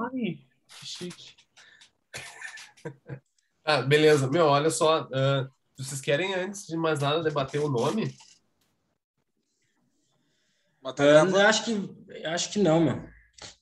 Ai, 0.00 0.38
que 0.66 0.86
chique. 0.86 1.36
ah, 3.64 3.82
beleza. 3.82 4.30
Meu, 4.30 4.46
olha 4.46 4.70
só. 4.70 5.02
Uh, 5.04 5.50
vocês 5.76 6.00
querem, 6.00 6.34
antes 6.34 6.66
de 6.66 6.76
mais 6.76 7.00
nada, 7.00 7.22
debater 7.22 7.60
o 7.60 7.68
nome? 7.68 8.14
Eu 10.82 11.46
acho 11.46 11.64
que, 11.64 12.24
acho 12.24 12.50
que 12.50 12.58
não, 12.58 12.80
mano. 12.80 13.10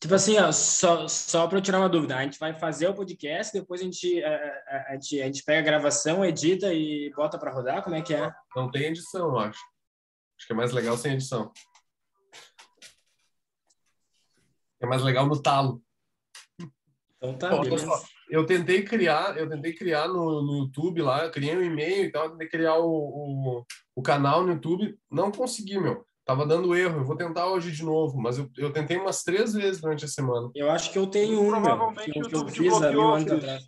Tipo 0.00 0.14
assim, 0.14 0.38
ó, 0.38 0.50
só, 0.50 1.06
só 1.08 1.46
para 1.46 1.58
eu 1.58 1.62
tirar 1.62 1.78
uma 1.78 1.88
dúvida, 1.88 2.16
a 2.16 2.22
gente 2.22 2.38
vai 2.38 2.56
fazer 2.58 2.88
o 2.88 2.94
podcast, 2.94 3.52
depois 3.52 3.80
a 3.80 3.84
gente, 3.84 4.22
a, 4.22 4.30
a, 4.30 4.86
a 4.88 4.92
gente, 4.94 5.22
a 5.22 5.26
gente 5.26 5.44
pega 5.44 5.60
a 5.60 5.62
gravação, 5.62 6.24
edita 6.24 6.72
e 6.72 7.12
bota 7.14 7.38
para 7.38 7.52
rodar? 7.52 7.82
Como 7.82 7.94
é 7.94 8.02
que 8.02 8.14
é? 8.14 8.32
Não 8.56 8.70
tem 8.70 8.84
edição, 8.84 9.28
eu 9.28 9.38
acho. 9.38 9.60
Acho 10.36 10.46
que 10.46 10.52
é 10.52 10.56
mais 10.56 10.72
legal 10.72 10.96
sem 10.96 11.12
edição. 11.12 11.52
É 14.80 14.86
mais 14.86 15.02
legal 15.02 15.26
no 15.26 15.40
talo. 15.40 15.82
Então 17.18 17.36
tá, 17.36 17.50
Bom, 17.50 17.62
beleza. 17.62 17.86
Eu 18.30 18.46
tentei 18.46 18.84
criar, 18.84 19.36
eu 19.36 19.48
tentei 19.48 19.74
criar 19.74 20.06
no, 20.06 20.42
no 20.42 20.58
YouTube 20.64 21.02
lá, 21.02 21.24
eu 21.24 21.30
criei 21.30 21.56
um 21.56 21.62
e-mail 21.62 22.04
e 22.04 22.12
tal, 22.12 22.30
tentei 22.30 22.48
criar 22.48 22.78
o, 22.78 22.88
o, 22.88 23.64
o, 23.96 24.02
canal 24.02 24.44
no 24.44 24.52
YouTube, 24.52 24.96
não 25.10 25.32
consegui, 25.32 25.78
meu. 25.78 26.06
Tava 26.24 26.46
dando 26.46 26.76
erro, 26.76 27.00
eu 27.00 27.04
vou 27.04 27.16
tentar 27.16 27.46
hoje 27.50 27.72
de 27.72 27.82
novo, 27.82 28.20
mas 28.20 28.38
eu, 28.38 28.48
eu 28.58 28.70
tentei 28.70 28.98
umas 28.98 29.22
três 29.22 29.54
vezes 29.54 29.80
durante 29.80 30.04
a 30.04 30.08
semana. 30.08 30.50
Eu 30.54 30.70
acho 30.70 30.92
que 30.92 30.98
eu 30.98 31.06
tenho 31.06 31.40
um, 31.40 31.48
Provavelmente 31.48 32.10
meu, 32.10 32.12
que, 32.12 32.18
o 32.18 32.38
YouTube 32.38 32.52
que 32.52 32.60
eu 32.60 32.64
fiz 32.64 32.82
há 32.82 32.90
mil 32.90 33.14
anos 33.14 33.32
atrás. 33.32 33.64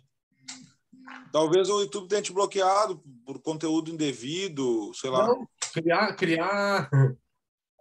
Talvez 1.31 1.69
o 1.69 1.81
YouTube 1.81 2.07
tenha 2.07 2.21
te 2.21 2.31
bloqueado 2.31 3.01
por 3.25 3.41
conteúdo 3.41 3.89
indevido, 3.89 4.91
sei 4.93 5.09
lá. 5.09 5.27
Não, 5.27 5.47
criar, 5.73 6.15
criar, 6.15 6.89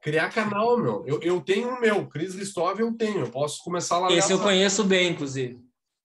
criar 0.01 0.31
canal, 0.31 0.77
meu. 0.77 1.05
Eu, 1.07 1.21
eu 1.23 1.41
tenho 1.41 1.69
o 1.71 1.81
meu, 1.81 2.07
Cris 2.09 2.35
Listov 2.35 2.81
eu 2.81 2.93
tenho. 2.95 3.21
Eu 3.21 3.31
posso 3.31 3.63
começar 3.63 3.99
lá. 3.99 4.13
Esse 4.13 4.33
eu 4.33 4.41
conheço 4.41 4.85
bem, 4.85 5.13
inclusive. 5.13 5.61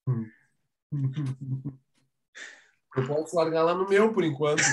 Eu 2.95 3.05
posso 3.05 3.35
largar 3.35 3.63
lá 3.63 3.73
no 3.73 3.89
meu 3.89 4.13
por 4.13 4.23
enquanto. 4.23 4.63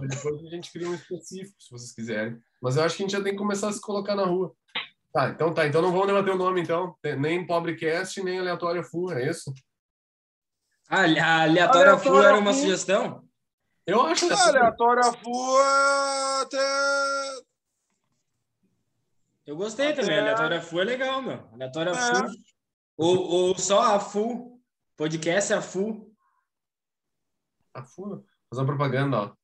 Depois 0.00 0.42
a 0.42 0.48
gente 0.48 0.72
cria 0.72 0.88
um 0.88 0.94
específico, 0.94 1.60
se 1.60 1.70
vocês 1.70 1.92
quiserem. 1.92 2.40
Mas 2.62 2.76
eu 2.76 2.82
acho 2.82 2.96
que 2.96 3.02
a 3.02 3.06
gente 3.06 3.12
já 3.14 3.22
tem 3.22 3.32
que 3.32 3.38
começar 3.38 3.68
a 3.68 3.72
se 3.72 3.80
colocar 3.80 4.14
na 4.14 4.24
rua. 4.24 4.54
Tá, 5.12 5.28
então 5.28 5.52
tá. 5.52 5.66
Então 5.66 5.82
não 5.82 5.92
vamos 5.92 6.06
debater 6.06 6.32
o 6.32 6.38
nome, 6.38 6.62
então. 6.62 6.96
Nem 7.18 7.46
Pobrecast, 7.46 8.22
nem 8.22 8.38
Aleatório 8.38 8.82
Full, 8.82 9.12
é 9.12 9.28
isso? 9.28 9.52
Ah, 10.88 11.02
a 11.02 11.42
Aleatória 11.42 11.98
Full 11.98 12.22
era 12.22 12.38
uma 12.38 12.54
sugestão? 12.54 13.22
Eu 13.86 14.00
acho 14.02 14.26
que... 14.26 14.32
Aleatória 14.32 15.12
Full 15.22 15.58
até... 16.40 17.47
Eu 19.48 19.56
gostei 19.56 19.92
até... 19.92 20.02
também. 20.02 20.18
Aleatória 20.18 20.60
Full 20.60 20.82
é 20.82 20.84
legal, 20.84 21.22
meu. 21.22 21.48
Aleatória 21.54 21.90
é. 21.90 21.94
Full. 21.94 22.32
Ou, 22.98 23.18
ou 23.18 23.58
só 23.58 23.94
a 23.94 23.98
Full. 23.98 24.62
Podcast 24.94 25.54
é 25.54 25.56
a 25.56 25.62
Full. 25.62 26.14
A 27.72 27.82
Full? 27.82 28.26
Fazer 28.50 28.60
uma 28.60 28.66
propaganda, 28.66 29.16
ó. 29.16 29.34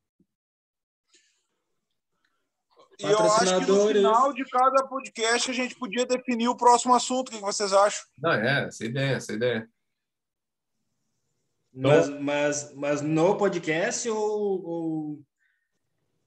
E 3.00 3.04
eu 3.04 3.18
acho 3.18 3.60
que 3.60 3.66
no 3.66 3.88
final 3.88 4.32
de 4.34 4.44
cada 4.44 4.86
podcast 4.86 5.50
a 5.50 5.54
gente 5.54 5.74
podia 5.74 6.04
definir 6.04 6.48
o 6.48 6.56
próximo 6.56 6.94
assunto. 6.94 7.30
O 7.30 7.32
que 7.32 7.40
vocês 7.40 7.72
acham? 7.72 8.04
Não, 8.18 8.32
é, 8.32 8.66
essa 8.66 8.84
ideia, 8.84 9.16
essa 9.16 9.32
ideia. 9.32 9.70
Mas, 11.72 12.10
mas, 12.20 12.74
mas 12.74 13.00
no 13.00 13.38
podcast 13.38 14.06
ou, 14.10 14.64
ou, 14.66 15.22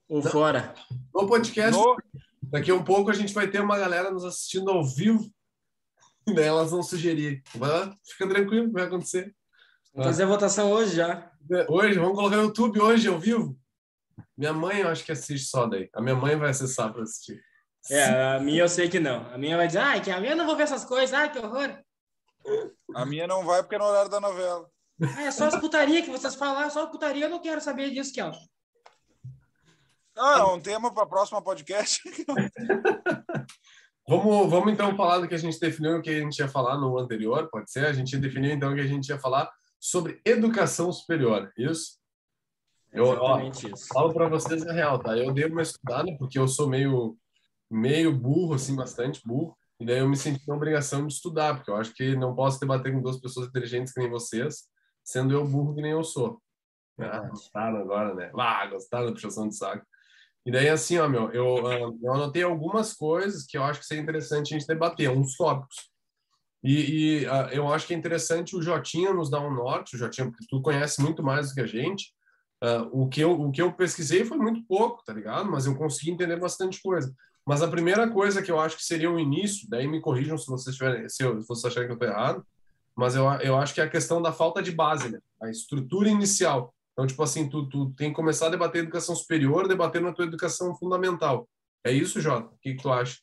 ou 0.10 0.22
fora? 0.24 0.74
No 1.14 1.28
podcast. 1.28 1.78
No... 1.78 1.96
Daqui 2.50 2.72
a 2.72 2.76
um 2.76 2.84
pouco 2.84 3.10
a 3.10 3.14
gente 3.14 3.34
vai 3.34 3.48
ter 3.48 3.62
uma 3.62 3.78
galera 3.78 4.12
nos 4.12 4.24
assistindo 4.24 4.70
ao 4.70 4.84
vivo. 4.84 5.30
Daí 6.26 6.46
elas 6.46 6.72
vão 6.72 6.82
sugerir. 6.82 7.42
Mas 7.56 7.94
fica 8.06 8.28
tranquilo, 8.28 8.72
vai 8.72 8.84
acontecer. 8.84 9.36
Vamos 9.94 10.08
fazer 10.12 10.24
a 10.24 10.28
votação 10.28 10.72
hoje 10.72 10.96
já. 10.96 11.32
Hoje, 11.70 11.98
vamos 11.98 12.16
colocar 12.16 12.38
no 12.38 12.44
YouTube 12.44 12.80
hoje 12.80 13.08
ao 13.08 13.20
vivo. 13.20 13.58
Minha 14.38 14.54
mãe, 14.54 14.82
eu 14.82 14.90
acho 14.90 15.04
que 15.04 15.12
assiste 15.12 15.48
só 15.48 15.66
daí. 15.66 15.90
A 15.94 16.02
minha 16.02 16.16
mãe 16.16 16.36
vai 16.36 16.50
acessar 16.50 16.94
para 16.94 17.04
assistir. 17.04 17.42
É, 17.90 18.36
a 18.36 18.40
minha 18.40 18.62
eu 18.62 18.70
sei 18.70 18.90
que 18.90 19.00
não. 19.00 19.26
A 19.34 19.38
minha 19.38 19.56
vai 19.58 19.68
dizer, 19.68 19.80
ai, 19.80 20.02
que 20.02 20.12
a 20.12 20.20
minha 20.20 20.36
não 20.36 20.46
vou 20.46 20.56
ver 20.56 20.64
essas 20.64 20.84
coisas, 20.84 21.14
ai, 21.14 21.32
que 21.32 21.40
horror. 21.40 21.80
A 22.94 23.06
minha 23.06 23.28
não 23.28 23.44
vai 23.46 23.62
porque 23.62 23.76
é 23.76 23.80
no 23.80 23.86
horário 23.86 24.10
da 24.10 24.20
novela. 24.20 24.70
Ah, 25.16 25.24
é 25.24 25.32
só 25.32 25.46
as 25.46 25.56
putaria 25.56 26.02
que 26.02 26.10
vocês 26.10 26.36
falam, 26.36 26.70
só 26.70 26.88
putaria, 26.88 27.26
eu 27.26 27.30
não 27.30 27.42
quero 27.42 27.62
saber 27.62 27.92
disso, 27.92 28.14
que 28.14 28.22
ó. 28.22 28.32
Ah, 30.18 30.40
é 30.40 30.44
um 30.44 30.60
tema 30.60 30.94
para 30.94 31.06
próximo 31.06 31.42
podcast. 31.42 32.02
vamos, 34.08 34.50
vamos 34.50 34.74
então 34.74 34.96
falar 34.96 35.20
do 35.20 35.28
que 35.28 35.36
a 35.36 35.40
gente 35.40 35.60
definiu, 35.60 35.98
o 35.98 36.02
que 36.02 36.10
a 36.10 36.20
gente 36.20 36.40
ia 36.40 36.48
falar 36.48 36.78
no 36.78 36.98
anterior, 36.98 37.50
pode 37.50 37.72
ser? 37.72 37.86
A 37.86 37.94
gente 37.94 38.18
definiu 38.18 38.52
então 38.52 38.74
que 38.74 38.82
a 38.82 38.88
gente 38.88 39.10
ia 39.10 39.20
falar 39.20 39.50
sobre 39.80 40.20
educação 40.26 40.92
superior, 40.92 41.52
isso? 41.58 41.98
Eu 42.92 43.06
ó, 43.06 43.40
isso. 43.42 43.70
falo 43.94 44.14
para 44.14 44.28
vocês 44.28 44.66
a 44.66 44.74
real, 44.74 45.00
tá? 45.00 45.16
Eu 45.16 45.34
dei 45.34 45.46
uma 45.46 45.62
estudada 45.62 46.16
porque 46.18 46.40
eu 46.40 46.48
sou 46.48 46.68
meio 46.68 47.18
meio 47.70 48.16
burro, 48.16 48.54
assim, 48.54 48.76
bastante 48.76 49.22
burro. 49.26 49.56
E 49.80 49.86
daí 49.86 50.00
eu 50.00 50.10
me 50.10 50.18
senti 50.18 50.48
na 50.48 50.56
obrigação 50.56 51.06
de 51.06 51.14
estudar, 51.14 51.56
porque 51.56 51.70
eu 51.70 51.76
acho 51.76 51.94
que 51.94 52.16
não 52.16 52.34
posso 52.34 52.60
debater 52.60 52.92
com 52.92 53.02
duas 53.02 53.20
pessoas 53.20 53.48
inteligentes 53.48 53.94
que 53.94 54.00
nem 54.00 54.10
vocês 54.10 54.68
sendo 55.08 55.34
eu 55.34 55.48
burro 55.48 55.74
que 55.74 55.82
nem 55.82 55.92
eu 55.92 56.04
sou. 56.04 56.42
Ah, 57.00 57.22
gostaram 57.22 57.78
agora, 57.78 58.14
né? 58.14 58.30
Ah, 58.38 58.68
gostaram 58.68 59.06
da 59.06 59.12
puxação 59.14 59.48
de 59.48 59.56
saco. 59.56 59.86
E 60.48 60.52
daí, 60.52 60.70
assim, 60.70 60.98
ó, 60.98 61.10
meu, 61.10 61.30
eu, 61.32 61.68
ah, 61.68 61.94
eu 62.02 62.14
anotei 62.14 62.42
algumas 62.42 62.94
coisas 62.94 63.46
que 63.46 63.58
eu 63.58 63.64
acho 63.66 63.82
que 63.82 63.86
seria 63.86 64.02
interessante 64.02 64.56
a 64.56 64.58
gente 64.58 64.66
debater, 64.66 65.10
uns 65.10 65.36
tópicos. 65.36 65.92
E, 66.64 67.24
e 67.24 67.26
uh, 67.26 67.50
eu 67.52 67.68
acho 67.68 67.86
que 67.86 67.94
é 67.94 67.98
interessante 67.98 68.56
o 68.56 68.62
Jotinha 68.62 69.14
nos 69.14 69.30
dar 69.30 69.42
um 69.42 69.54
norte, 69.54 69.96
o 69.96 70.00
Jotinha, 70.00 70.32
porque 70.32 70.46
tu 70.50 70.62
conhece 70.62 71.02
muito 71.02 71.22
mais 71.22 71.50
do 71.50 71.56
que 71.56 71.60
a 71.60 71.68
gente. 71.68 72.14
Uh, 72.64 73.04
o, 73.04 73.10
que 73.10 73.20
eu, 73.20 73.34
o 73.34 73.52
que 73.52 73.62
eu 73.62 73.74
pesquisei 73.74 74.24
foi 74.24 74.38
muito 74.38 74.66
pouco, 74.66 75.04
tá 75.04 75.12
ligado? 75.12 75.52
Mas 75.52 75.66
eu 75.66 75.76
consegui 75.76 76.12
entender 76.12 76.40
bastante 76.40 76.82
coisa. 76.82 77.14
Mas 77.46 77.62
a 77.62 77.68
primeira 77.68 78.10
coisa 78.10 78.42
que 78.42 78.50
eu 78.50 78.58
acho 78.58 78.78
que 78.78 78.86
seria 78.86 79.12
o 79.12 79.20
início, 79.20 79.70
daí 79.70 79.86
me 79.86 80.00
corrijam 80.00 80.38
se 80.38 80.48
vocês 80.48 80.78
tiverem, 80.78 81.10
se, 81.10 81.24
eu, 81.24 81.42
se 81.42 81.46
vocês 81.46 81.66
acharem 81.66 81.90
que 81.90 81.92
eu 81.92 81.98
estou 81.98 82.08
errado, 82.08 82.48
mas 82.96 83.18
eu, 83.18 83.26
eu 83.42 83.58
acho 83.58 83.74
que 83.74 83.82
é 83.82 83.84
a 83.84 83.90
questão 83.90 84.22
da 84.22 84.32
falta 84.32 84.64
de 84.64 84.72
base, 84.72 85.10
né? 85.10 85.20
A 85.42 85.50
estrutura 85.50 86.08
inicial. 86.08 86.74
Então, 86.98 87.06
tipo 87.06 87.22
assim, 87.22 87.48
tu, 87.48 87.70
tu 87.70 87.94
tem 87.94 88.10
que 88.10 88.16
começar 88.16 88.48
a 88.48 88.50
debater 88.50 88.82
educação 88.82 89.16
superior, 89.16 89.68
debater 89.68 90.02
na 90.02 90.12
tua 90.12 90.26
educação 90.26 90.76
fundamental. 90.76 91.48
É 91.86 91.92
isso, 91.92 92.20
Jota? 92.20 92.48
O 92.48 92.58
que, 92.58 92.74
que 92.74 92.82
tu 92.82 92.92
acha? 92.92 93.20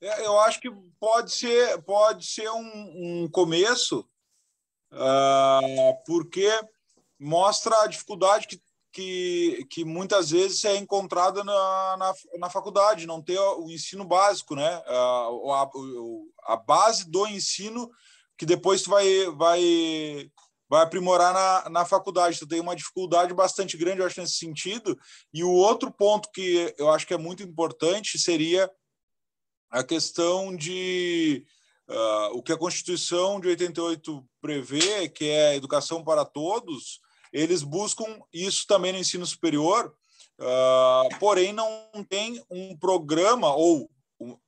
É, 0.00 0.24
eu 0.24 0.38
acho 0.38 0.60
que 0.60 0.70
pode 1.00 1.32
ser, 1.32 1.82
pode 1.82 2.24
ser 2.24 2.48
um, 2.52 3.24
um 3.24 3.28
começo, 3.32 4.08
uh, 4.92 6.04
porque 6.06 6.48
mostra 7.18 7.82
a 7.82 7.88
dificuldade 7.88 8.46
que, 8.46 8.62
que, 8.92 9.66
que 9.68 9.84
muitas 9.84 10.30
vezes 10.30 10.64
é 10.64 10.76
encontrada 10.76 11.42
na, 11.42 11.96
na, 11.96 12.14
na 12.38 12.48
faculdade, 12.48 13.08
não 13.08 13.20
ter 13.20 13.40
o 13.40 13.68
ensino 13.72 14.04
básico, 14.04 14.54
né? 14.54 14.78
Uh, 14.86 15.52
a, 15.52 15.70
a 16.44 16.56
base 16.56 17.10
do 17.10 17.26
ensino 17.26 17.90
que 18.38 18.46
depois 18.46 18.82
tu 18.82 18.90
vai, 18.90 19.26
vai, 19.36 20.30
vai 20.72 20.80
aprimorar 20.80 21.34
na, 21.34 21.68
na 21.68 21.84
faculdade. 21.84 22.38
Tu 22.38 22.46
tem 22.46 22.58
uma 22.58 22.74
dificuldade 22.74 23.34
bastante 23.34 23.76
grande, 23.76 24.00
eu 24.00 24.06
acho, 24.06 24.18
nesse 24.18 24.38
sentido. 24.38 24.98
E 25.30 25.44
o 25.44 25.50
outro 25.50 25.92
ponto 25.92 26.30
que 26.32 26.74
eu 26.78 26.88
acho 26.90 27.06
que 27.06 27.12
é 27.12 27.18
muito 27.18 27.42
importante 27.42 28.18
seria 28.18 28.70
a 29.70 29.84
questão 29.84 30.56
de 30.56 31.44
uh, 31.90 32.38
o 32.38 32.42
que 32.42 32.52
a 32.52 32.56
Constituição 32.56 33.38
de 33.38 33.48
88 33.48 34.26
prevê, 34.40 35.10
que 35.10 35.26
é 35.26 35.48
a 35.48 35.56
educação 35.56 36.02
para 36.02 36.24
todos, 36.24 37.00
eles 37.34 37.62
buscam 37.62 38.06
isso 38.32 38.66
também 38.66 38.94
no 38.94 38.98
ensino 38.98 39.26
superior, 39.26 39.94
uh, 40.40 41.18
porém 41.20 41.52
não 41.52 41.86
tem 42.08 42.42
um 42.50 42.74
programa, 42.78 43.54
ou 43.54 43.90
uh, 44.22 44.40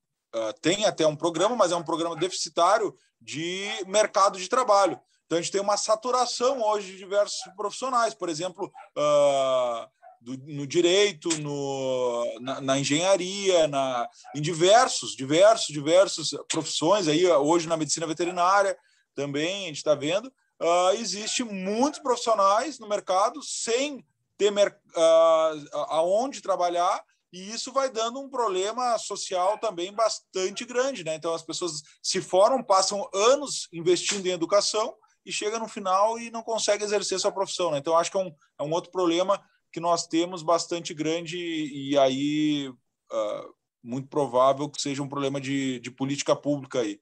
tem 0.62 0.87
até 0.87 1.06
um 1.06 1.17
programa, 1.17 1.55
mas 1.55 1.71
é 1.71 1.77
um 1.77 1.85
programa 1.85 2.17
deficitário 2.17 2.97
de 3.20 3.69
mercado 3.87 4.38
de 4.38 4.49
trabalho. 4.49 4.99
Então, 5.26 5.38
a 5.38 5.41
gente 5.41 5.53
tem 5.53 5.61
uma 5.61 5.76
saturação 5.76 6.62
hoje 6.62 6.93
de 6.93 6.99
diversos 6.99 7.38
profissionais, 7.56 8.15
por 8.15 8.29
exemplo, 8.29 8.71
uh, 8.97 9.88
do, 10.21 10.37
no 10.47 10.67
direito, 10.67 11.29
no, 11.38 12.41
na, 12.41 12.61
na, 12.61 12.79
engenharia, 12.79 13.67
na, 13.67 14.09
em 14.35 14.41
diversos, 14.41 15.17
diversos, 15.17 15.67
diversos 15.69 16.31
profissões. 16.49 17.09
Aí, 17.09 17.26
hoje, 17.26 17.69
na 17.69 17.76
medicina 17.76 18.06
veterinária 18.06 18.76
também, 19.15 19.65
a 19.65 19.67
gente 19.69 19.76
está 19.79 19.94
vendo, 19.94 20.26
uh, 20.26 20.94
existe 20.94 21.43
muitos 21.43 22.00
profissionais 22.00 22.79
no 22.79 22.88
mercado 22.88 23.43
sem 23.43 24.05
ter 24.37 24.53
uh, 24.53 25.79
aonde 25.88 26.43
trabalhar 26.43 27.03
e 27.35 27.50
isso 27.50 27.73
vai 27.73 27.91
dando 27.91 28.20
um 28.20 28.29
problema 28.29 28.97
social 28.97 29.59
também 29.59 29.93
bastante 29.93 30.65
grande, 30.65 31.03
né? 31.03 31.17
Então 31.17 31.35
as 31.35 31.43
pessoas 31.43 31.82
se 32.00 32.20
formam, 32.20 32.62
passam 32.62 33.09
anos 33.12 33.69
investindo 33.73 34.25
em 34.27 34.31
educação 34.31 34.94
e 35.25 35.32
chega 35.32 35.59
no 35.59 35.69
final 35.69 36.19
e 36.19 36.31
não 36.31 36.43
consegue 36.43 36.85
exercer 36.85 37.19
sua 37.19 37.32
profissão, 37.32 37.71
né? 37.71 37.79
Então 37.79 37.97
acho 37.97 38.11
que 38.11 38.17
é 38.17 38.21
um, 38.21 38.35
é 38.59 38.62
um 38.62 38.73
outro 38.73 38.91
problema 38.91 39.41
que 39.73 39.81
nós 39.81 40.06
temos 40.06 40.43
bastante 40.43 40.94
grande 40.94 41.37
e 41.37 41.99
aí 41.99 42.69
uh, 42.69 43.55
muito 43.82 44.09
provável 44.09 44.69
que 44.69 44.81
seja 44.81 45.03
um 45.03 45.09
problema 45.09 45.41
de, 45.41 45.81
de 45.81 45.91
política 45.91 46.37
pública 46.37 46.81
aí. 46.81 47.00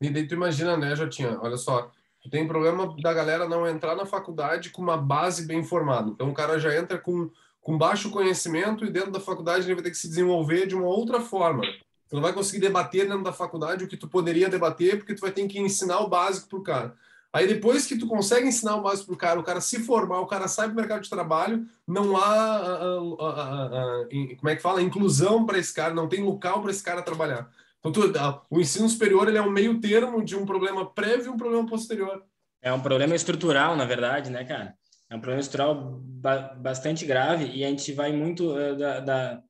E 0.00 0.10
daí 0.10 0.26
tu 0.26 0.34
imagina, 0.34 0.76
né, 0.76 0.94
Jotinha? 0.94 1.38
Olha 1.42 1.56
só, 1.56 1.90
tu 2.22 2.30
tem 2.30 2.46
problema 2.46 2.94
da 3.00 3.12
galera 3.12 3.48
não 3.48 3.66
entrar 3.66 3.94
na 3.94 4.06
faculdade 4.06 4.70
com 4.70 4.82
uma 4.82 4.96
base 4.96 5.46
bem 5.46 5.64
formada. 5.64 6.10
Então 6.10 6.30
o 6.30 6.34
cara 6.34 6.58
já 6.58 6.76
entra 6.76 6.98
com, 6.98 7.30
com 7.60 7.78
baixo 7.78 8.10
conhecimento 8.10 8.84
e 8.84 8.90
dentro 8.90 9.10
da 9.10 9.20
faculdade 9.20 9.66
ele 9.66 9.74
vai 9.74 9.84
ter 9.84 9.90
que 9.90 9.96
se 9.96 10.08
desenvolver 10.08 10.66
de 10.66 10.74
uma 10.74 10.86
outra 10.86 11.20
forma. 11.20 11.62
Tu 12.08 12.16
não 12.16 12.22
vai 12.22 12.32
conseguir 12.32 12.60
debater 12.60 13.06
dentro 13.06 13.22
da 13.22 13.32
faculdade 13.32 13.84
o 13.84 13.88
que 13.88 13.96
tu 13.96 14.08
poderia 14.08 14.48
debater, 14.48 14.98
porque 14.98 15.14
tu 15.14 15.20
vai 15.20 15.30
ter 15.30 15.46
que 15.46 15.60
ensinar 15.60 16.00
o 16.00 16.08
básico 16.08 16.48
pro 16.48 16.62
cara. 16.62 16.96
Aí 17.32 17.46
depois 17.46 17.86
que 17.86 17.96
tu 17.96 18.08
consegue 18.08 18.48
ensinar 18.48 18.76
o 18.76 18.82
básico 18.82 19.06
pro 19.06 19.16
cara, 19.16 19.38
o 19.38 19.44
cara 19.44 19.60
se 19.60 19.78
formar, 19.80 20.20
o 20.20 20.26
cara 20.26 20.48
sai 20.48 20.66
pro 20.66 20.76
mercado 20.76 21.02
de 21.02 21.10
trabalho, 21.10 21.64
não 21.86 22.16
há, 22.16 22.98
como 24.38 24.50
é 24.50 24.56
que 24.56 24.62
fala, 24.62 24.82
inclusão 24.82 25.46
para 25.46 25.58
esse 25.58 25.72
cara, 25.72 25.94
não 25.94 26.08
tem 26.08 26.22
local 26.24 26.60
para 26.60 26.72
esse 26.72 26.82
cara 26.82 27.02
trabalhar. 27.02 27.48
Então, 27.78 27.92
tu, 27.92 28.12
o 28.50 28.60
ensino 28.60 28.88
superior 28.88 29.28
ele 29.28 29.38
é 29.38 29.42
um 29.42 29.50
meio 29.50 29.80
termo 29.80 30.24
de 30.24 30.36
um 30.36 30.44
problema 30.44 30.84
prévio 30.92 31.26
e 31.26 31.28
um 31.28 31.36
problema 31.36 31.66
posterior. 31.66 32.22
É 32.60 32.72
um 32.72 32.80
problema 32.80 33.14
estrutural, 33.14 33.76
na 33.76 33.86
verdade, 33.86 34.28
né, 34.28 34.44
cara? 34.44 34.74
É 35.08 35.16
um 35.16 35.20
problema 35.20 35.40
estrutural 35.40 36.00
ba 36.02 36.54
bastante 36.58 37.06
grave 37.06 37.46
e 37.46 37.64
a 37.64 37.68
gente 37.68 37.92
vai 37.92 38.12
muito 38.12 38.52
uh, 38.52 38.76
da, 38.76 39.00
da 39.00 39.42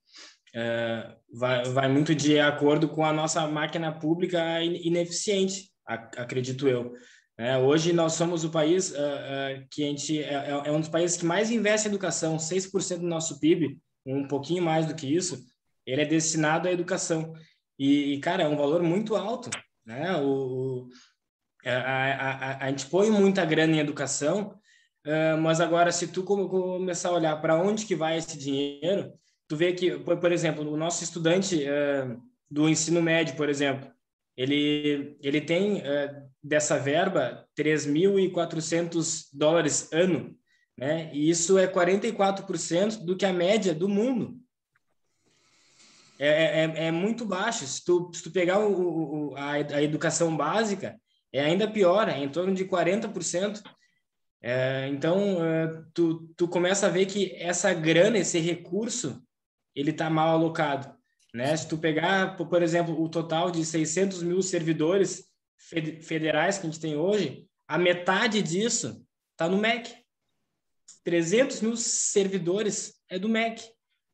uh, 0.55 1.17
vai, 1.37 1.65
vai 1.65 1.89
muito 1.89 2.15
de 2.15 2.39
acordo 2.39 2.89
com 2.89 3.05
a 3.05 3.13
nossa 3.13 3.47
máquina 3.47 3.91
pública 3.93 4.63
ineficiente, 4.63 5.71
acredito 5.87 6.69
eu. 6.69 6.95
É, 7.41 7.57
hoje 7.57 7.95
nós 7.95 8.13
somos 8.13 8.45
o 8.45 8.51
país 8.51 8.91
uh, 8.91 8.97
uh, 8.97 9.67
que 9.71 9.83
a 9.83 9.87
gente 9.87 10.23
é, 10.23 10.35
é, 10.35 10.63
é, 10.67 10.71
um 10.71 10.79
dos 10.79 10.91
países 10.91 11.17
que 11.17 11.25
mais 11.25 11.51
investe 11.51 11.89
em 11.89 11.91
educação, 11.91 12.37
6% 12.37 12.99
do 12.99 13.07
nosso 13.07 13.41
PIB, 13.41 13.81
um 14.05 14.29
pouquinho 14.29 14.63
mais 14.63 14.85
do 14.85 14.95
que 14.95 15.07
isso, 15.07 15.43
ele 15.87 16.03
é 16.03 16.05
destinado 16.05 16.69
à 16.69 16.71
educação. 16.71 17.33
E, 17.79 18.13
e 18.13 18.21
cara, 18.21 18.43
é 18.43 18.47
um 18.47 18.59
valor 18.59 18.83
muito 18.83 19.17
alto, 19.17 19.49
né? 19.87 20.21
O, 20.21 20.87
a, 21.65 21.71
a, 21.71 22.31
a, 22.31 22.65
a 22.67 22.69
gente 22.69 22.85
põe 22.91 23.11
muita 23.11 23.43
grana 23.47 23.75
em 23.75 23.79
educação, 23.79 24.55
uh, 25.07 25.41
mas 25.41 25.63
agora 25.63 25.91
se 25.93 26.09
tu 26.09 26.23
começar 26.23 27.09
a 27.09 27.15
olhar 27.15 27.41
para 27.41 27.57
onde 27.57 27.87
que 27.87 27.97
vai 27.97 28.19
esse 28.19 28.37
dinheiro, 28.37 29.15
tu 29.49 29.57
vê 29.57 29.73
que, 29.73 29.99
por, 30.01 30.19
por 30.19 30.31
exemplo, 30.31 30.71
o 30.71 30.77
nosso 30.77 31.03
estudante 31.03 31.65
do 32.51 32.69
ensino 32.69 33.01
médio, 33.01 33.35
por 33.35 33.49
exemplo, 33.49 33.91
ele, 34.41 35.19
ele 35.21 35.39
tem 35.39 35.81
uh, 35.81 36.31
dessa 36.43 36.79
verba 36.79 37.47
3.400 37.59 39.29
dólares 39.35 39.93
ano, 39.93 40.35
né? 40.79 41.11
E 41.13 41.29
isso 41.29 41.59
é 41.59 41.67
44% 41.67 43.05
do 43.05 43.19
que 43.19 43.27
a 43.27 43.35
média 43.35 43.75
do 43.75 43.87
mundo. 43.87 44.41
É, 46.19 46.29
é, 46.29 46.65
é, 46.65 46.87
é 46.87 46.91
muito 46.91 47.27
baixo. 47.27 47.67
Se 47.67 47.85
tu, 47.85 48.11
se 48.15 48.23
tu 48.23 48.31
pegar 48.31 48.61
o, 48.61 49.33
o, 49.33 49.37
a, 49.37 49.53
a 49.53 49.83
educação 49.83 50.35
básica, 50.35 50.99
é 51.31 51.45
ainda 51.45 51.71
pior, 51.71 52.09
é 52.09 52.19
em 52.19 52.29
torno 52.31 52.55
de 52.55 52.65
40%. 52.65 53.63
É, 54.43 54.89
então, 54.89 55.45
é, 55.45 55.83
tu, 55.93 56.33
tu 56.35 56.49
começa 56.49 56.87
a 56.87 56.91
ver 56.91 57.05
que 57.05 57.35
essa 57.37 57.75
grana, 57.75 58.17
esse 58.17 58.39
recurso, 58.39 59.23
ele 59.77 59.91
está 59.91 60.09
mal 60.09 60.31
alocado. 60.31 60.99
Né? 61.35 61.57
Se 61.57 61.69
tu 61.69 61.79
pegar, 61.79 62.37
por 62.37 62.63
exemplo, 62.63 63.01
o 63.01 63.09
total 63.09 63.51
de 63.51 63.65
600 63.65 64.23
mil 64.23 64.43
servidores 64.43 65.25
federais 66.03 66.59
que 66.59 66.67
a 66.67 66.71
gente 66.71 66.81
tem 66.81 66.97
hoje, 66.97 67.47
a 67.69 67.79
metade 67.79 68.43
disso 68.43 69.05
está 69.33 69.49
no 69.49 69.59
MEC. 69.59 69.95
300 71.05 71.61
mil 71.61 71.77
servidores 71.77 72.95
é 73.09 73.19
do 73.19 73.29
MEC. 73.29 73.63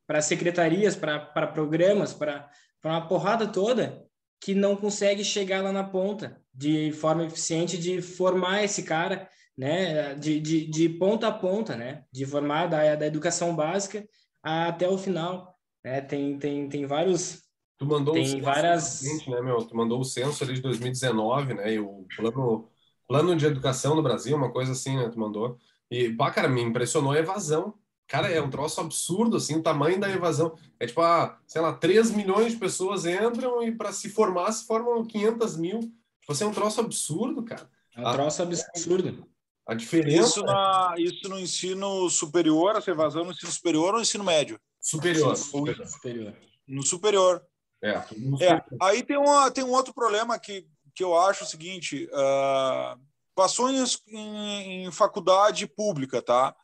Para 0.05 0.21
secretarias, 0.21 0.95
para 0.95 1.47
programas, 1.47 2.13
para 2.13 2.49
uma 2.83 3.07
porrada 3.07 3.47
toda 3.47 4.05
que 4.39 4.53
não 4.53 4.75
consegue 4.75 5.23
chegar 5.23 5.63
lá 5.63 5.71
na 5.71 5.83
ponta 5.83 6.39
de 6.53 6.91
forma 6.91 7.25
eficiente 7.25 7.77
de 7.77 8.01
formar 8.01 8.63
esse 8.63 8.83
cara, 8.83 9.29
né, 9.57 10.13
de, 10.15 10.39
de, 10.39 10.65
de 10.67 10.89
ponta 10.89 11.27
a 11.27 11.31
ponta, 11.31 11.75
né, 11.75 12.03
de 12.11 12.25
formar 12.25 12.67
da, 12.67 12.95
da 12.95 13.07
educação 13.07 13.55
básica 13.55 14.07
até 14.41 14.87
o 14.87 14.97
final. 14.97 15.56
É, 15.87 16.01
tem, 16.01 16.37
tem, 16.37 16.67
tem 16.67 16.85
vários. 16.85 17.43
Tu 17.77 17.85
mandou 17.85 18.13
tem 18.13 18.41
várias. 18.41 19.01
né, 19.25 19.41
meu? 19.41 19.63
Tu 19.63 19.73
mandou 19.73 20.01
o 20.01 20.03
censo 20.03 20.43
ali 20.43 20.55
de 20.55 20.61
2019, 20.61 21.53
né? 21.53 21.73
E 21.75 21.79
o 21.79 22.05
plano, 22.17 22.67
plano 23.07 23.35
de 23.37 23.45
educação 23.45 23.95
no 23.95 24.03
Brasil, 24.03 24.35
uma 24.35 24.51
coisa 24.51 24.73
assim, 24.73 24.97
né? 24.97 25.07
Tu 25.09 25.17
mandou. 25.17 25.57
E, 25.89 26.09
pá, 26.09 26.29
cara, 26.29 26.49
me 26.49 26.61
impressionou 26.61 27.13
a 27.13 27.19
evasão. 27.19 27.73
Cara, 28.05 28.29
é 28.29 28.41
um 28.41 28.49
troço 28.49 28.81
absurdo, 28.81 29.37
assim, 29.37 29.55
o 29.55 29.63
tamanho 29.63 29.97
da 29.97 30.09
evasão. 30.09 30.57
É 30.77 30.85
tipo, 30.85 31.01
ah, 31.01 31.39
sei 31.47 31.61
lá, 31.61 31.71
3 31.71 32.11
milhões 32.11 32.53
de 32.53 32.59
pessoas 32.59 33.05
entram 33.05 33.63
e 33.63 33.71
para 33.71 33.93
se 33.93 34.09
formar 34.09 34.51
se 34.51 34.67
formam 34.67 35.05
500 35.05 35.55
mil. 35.55 35.79
Tipo 35.79 36.31
assim, 36.31 36.43
é 36.43 36.47
um 36.47 36.53
troço 36.53 36.81
absurdo, 36.81 37.43
cara. 37.43 37.69
É 37.95 38.01
um 38.01 38.11
troço 38.11 38.41
absurdo. 38.41 39.25
A 39.65 39.73
diferença. 39.73 40.27
Isso, 40.27 40.43
na, 40.43 40.95
isso 40.97 41.29
no 41.29 41.39
ensino 41.39 42.09
superior, 42.09 42.75
essa 42.75 42.91
evasão 42.91 43.23
no 43.23 43.31
ensino 43.31 43.51
superior 43.51 43.87
ou 43.87 43.93
no 43.93 44.01
ensino 44.01 44.23
médio? 44.23 44.59
Superior. 44.87 45.35
superior. 45.35 46.37
No 46.65 46.81
superior. 46.81 47.45
É, 47.83 48.01
no 48.15 48.41
é. 48.41 48.63
Aí 48.81 49.03
tem, 49.03 49.17
uma, 49.17 49.51
tem 49.51 49.61
um 49.61 49.71
outro 49.71 49.93
problema 49.93 50.39
que, 50.39 50.65
que 50.95 51.03
eu 51.03 51.17
acho 51.17 51.43
o 51.43 51.47
seguinte: 51.47 52.05
uh, 52.05 52.97
passou 53.35 53.69
em, 53.69 53.83
em, 54.07 54.85
em, 54.85 54.91
faculdade 54.91 55.67
pública, 55.67 56.21
tá? 56.21 56.55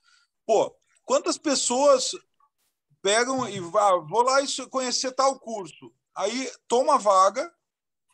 Pô, 0.45 0.73
quantas 1.03 1.37
pessoas 1.37 2.11
pegam 3.01 3.47
e 3.49 3.57
ah, 3.57 3.97
vou 3.97 4.21
lá 4.21 4.41
e 4.41 4.47
conhecer 4.69 5.11
tal 5.11 5.37
curso? 5.37 5.93
Aí 6.15 6.49
toma 6.65 6.97
vaga, 6.97 7.51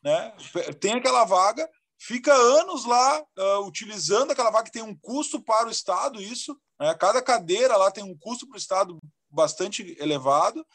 né? 0.04 0.36
Tem 0.80 0.94
aquela 0.94 1.24
vaga, 1.24 1.70
fica 2.00 2.34
anos 2.34 2.84
lá 2.84 3.24
uh, 3.38 3.60
utilizando 3.68 4.32
aquela 4.32 4.50
vaga 4.50 4.66
que 4.66 4.72
tem 4.72 4.82
um 4.82 4.98
custo 4.98 5.40
para 5.40 5.68
o 5.68 5.72
Estado, 5.72 6.20
isso. 6.20 6.60
Né? 6.80 6.96
Cada 6.96 7.22
cadeira 7.22 7.78
lá 7.78 7.92
tem 7.92 8.04
um 8.04 8.18
custo 8.18 8.48
para 8.48 8.56
o 8.56 8.60
Estado 8.60 9.00
bastante 9.30 9.96
elevado. 10.00 10.66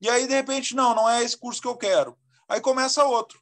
E 0.00 0.08
aí, 0.08 0.26
de 0.26 0.34
repente, 0.34 0.74
não, 0.74 0.94
não 0.94 1.08
é 1.08 1.22
esse 1.22 1.36
curso 1.36 1.60
que 1.60 1.68
eu 1.68 1.76
quero. 1.76 2.18
Aí 2.48 2.60
começa 2.60 3.04
outro. 3.04 3.40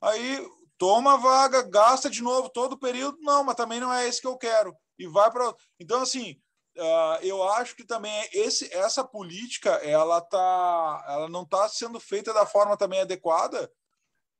Aí 0.00 0.46
toma 0.78 1.18
vaga, 1.18 1.62
gasta 1.62 2.08
de 2.08 2.22
novo 2.22 2.48
todo 2.48 2.72
o 2.72 2.78
período. 2.78 3.18
Não, 3.20 3.44
mas 3.44 3.56
também 3.56 3.80
não 3.80 3.92
é 3.92 4.08
esse 4.08 4.20
que 4.20 4.26
eu 4.26 4.36
quero. 4.36 4.74
E 4.98 5.06
vai 5.06 5.30
para. 5.30 5.54
Então, 5.78 6.00
assim, 6.00 6.40
uh, 6.76 7.22
eu 7.22 7.42
acho 7.42 7.76
que 7.76 7.84
também 7.84 8.28
esse, 8.32 8.72
essa 8.72 9.04
política 9.04 9.70
ela, 9.84 10.20
tá, 10.20 11.04
ela 11.08 11.28
não 11.28 11.42
está 11.42 11.68
sendo 11.68 12.00
feita 12.00 12.32
da 12.32 12.46
forma 12.46 12.76
também 12.76 13.00
adequada, 13.00 13.70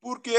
porque 0.00 0.34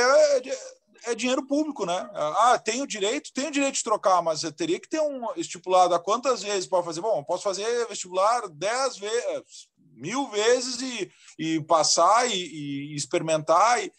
é, 1.06 1.12
é 1.12 1.16
dinheiro 1.16 1.46
público, 1.46 1.86
né? 1.86 2.10
Ah, 2.14 2.60
tenho 2.64 2.88
direito, 2.88 3.32
tenho 3.34 3.52
direito 3.52 3.76
de 3.76 3.84
trocar, 3.84 4.22
mas 4.22 4.44
eu 4.44 4.52
teria 4.52 4.80
que 4.80 4.90
ter 4.90 5.02
um 5.02 5.34
estipulado 5.36 5.94
a 5.94 6.00
quantas 6.00 6.42
vezes 6.42 6.68
pode 6.68 6.86
fazer. 6.86 7.02
Bom, 7.02 7.24
posso 7.24 7.44
fazer 7.44 7.88
vestibular 7.88 8.48
dez 8.50 8.98
vezes, 8.98 9.70
mil 9.94 10.28
vezes 10.30 10.82
e, 10.82 11.12
e 11.38 11.62
passar 11.64 12.30
e, 12.30 12.34
e 12.34 12.96
experimentar. 12.96 13.84
E... 13.84 13.92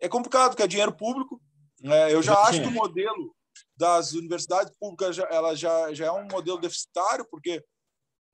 É 0.00 0.08
complicado, 0.08 0.50
porque 0.50 0.62
é 0.62 0.66
dinheiro 0.66 0.94
público. 0.94 1.40
É, 1.82 2.12
eu 2.12 2.22
já 2.22 2.38
acho 2.42 2.60
que 2.60 2.68
o 2.68 2.72
modelo 2.72 3.34
das 3.76 4.12
universidades 4.12 4.72
públicas 4.78 5.16
já, 5.16 5.24
ela 5.24 5.54
já, 5.54 5.92
já 5.92 6.06
é 6.06 6.12
um 6.12 6.26
modelo 6.28 6.58
deficitário, 6.58 7.26
porque, 7.30 7.62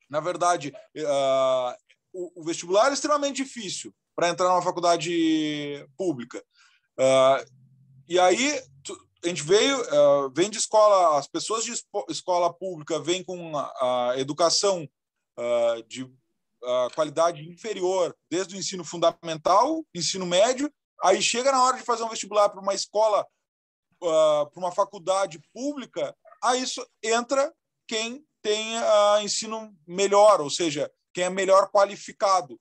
na 0.09 0.21
verdade, 0.21 0.73
uh, 0.97 1.75
o, 2.13 2.41
o 2.41 2.45
vestibular 2.45 2.91
é 2.91 2.95
extremamente 2.95 3.43
difícil 3.43 3.95
para 4.15 4.29
entrar 4.29 4.49
numa 4.49 4.63
faculdade 4.63 5.87
pública. 5.97 6.45
Uh, 6.99 7.60
e 8.11 8.19
aí 8.19 8.61
a 9.23 9.29
gente 9.29 9.45
veio, 9.45 9.81
uh, 9.83 10.31
vem 10.35 10.51
de 10.51 10.59
escola, 10.59 11.17
as 11.17 11.29
pessoas 11.29 11.63
de 11.65 11.73
escola 12.09 12.53
pública 12.53 12.99
vêm 12.99 13.23
com 13.23 13.57
a, 13.57 14.15
educação 14.17 14.89
uh, 15.39 15.83
de 15.87 16.03
uh, 16.03 16.11
qualidade 16.93 17.49
inferior, 17.49 18.17
desde 18.29 18.57
o 18.57 18.59
ensino 18.59 18.83
fundamental, 18.85 19.87
ensino 19.95 20.27
médio, 20.27 20.73
aí 21.05 21.23
chega 21.23 21.53
na 21.53 21.63
hora 21.63 21.77
de 21.77 21.85
fazer 21.85 22.03
um 22.03 22.09
vestibular 22.09 22.49
para 22.49 22.61
uma 22.61 22.75
escola, 22.75 23.25
para 24.01 24.51
uma 24.59 24.73
faculdade 24.73 25.41
pública, 25.55 26.17
aí 26.43 26.63
isso 26.63 26.85
entra 27.03 27.55
quem 27.87 28.27
tem 28.43 28.75
ensino 29.23 29.73
melhor, 29.87 30.41
ou 30.41 30.51
seja, 30.51 30.91
quem 31.13 31.25
é 31.25 31.31
melhor 31.31 31.71
qualificado. 31.71 32.59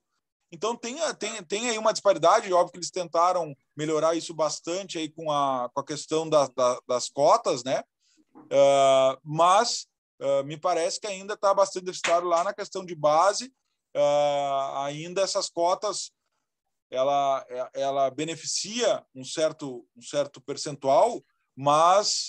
Então 0.52 0.74
tem, 0.76 0.96
tem, 1.14 1.42
tem 1.44 1.70
aí 1.70 1.78
uma 1.78 1.92
disparidade, 1.92 2.52
óbvio 2.52 2.72
que 2.72 2.78
eles 2.78 2.90
tentaram 2.90 3.56
melhorar 3.76 4.16
isso 4.16 4.34
bastante 4.34 4.98
aí 4.98 5.08
com 5.08 5.30
a, 5.30 5.70
com 5.72 5.80
a 5.80 5.84
questão 5.84 6.28
da, 6.28 6.48
da, 6.48 6.80
das 6.88 7.08
cotas, 7.08 7.62
né? 7.62 7.82
Uh, 8.34 9.20
mas 9.22 9.86
uh, 10.20 10.42
me 10.44 10.56
parece 10.56 11.00
que 11.00 11.06
ainda 11.06 11.34
está 11.34 11.54
bastante 11.54 11.84
deficitário 11.84 12.26
lá 12.26 12.42
na 12.42 12.52
questão 12.52 12.84
de 12.84 12.94
base. 12.94 13.52
Uh, 13.94 14.76
ainda 14.84 15.22
essas 15.22 15.48
cotas 15.48 16.10
ela, 16.90 17.46
ela 17.72 18.10
beneficia 18.10 19.04
um 19.14 19.24
certo, 19.24 19.86
um 19.96 20.02
certo 20.02 20.40
percentual, 20.40 21.22
mas 21.54 22.26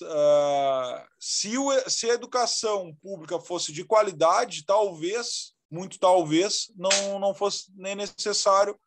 se, 1.19 1.57
o, 1.57 1.89
se 1.89 2.11
a 2.11 2.13
educação 2.13 2.95
pública 3.01 3.39
fosse 3.39 3.71
de 3.73 3.83
qualidade, 3.83 4.63
talvez 4.63 5.55
muito 5.71 5.97
talvez 5.97 6.71
não, 6.75 7.17
não 7.17 7.33
fosse 7.33 7.71
nem 7.75 7.95
necessário 7.95 8.77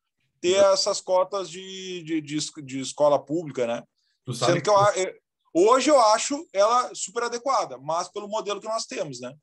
ter 0.41 0.57
essas 0.57 1.01
cotas 1.01 1.49
de, 1.49 2.03
de, 2.03 2.21
de, 2.21 2.39
de 2.63 2.81
escola 2.81 3.19
pública, 3.19 3.67
né? 3.67 3.83
Sendo 4.33 4.57
que, 4.57 4.61
que 4.63 4.71
eu, 4.71 5.15
hoje 5.55 5.91
eu 5.91 5.99
acho 5.99 6.47
ela 6.53 6.91
super 6.95 7.23
adequada, 7.23 7.79
mas 7.79 8.09
pelo 8.09 8.29
modelo 8.29 8.61
que 8.61 8.69
nós 8.69 8.85
temos, 8.85 9.21
né? 9.21 9.35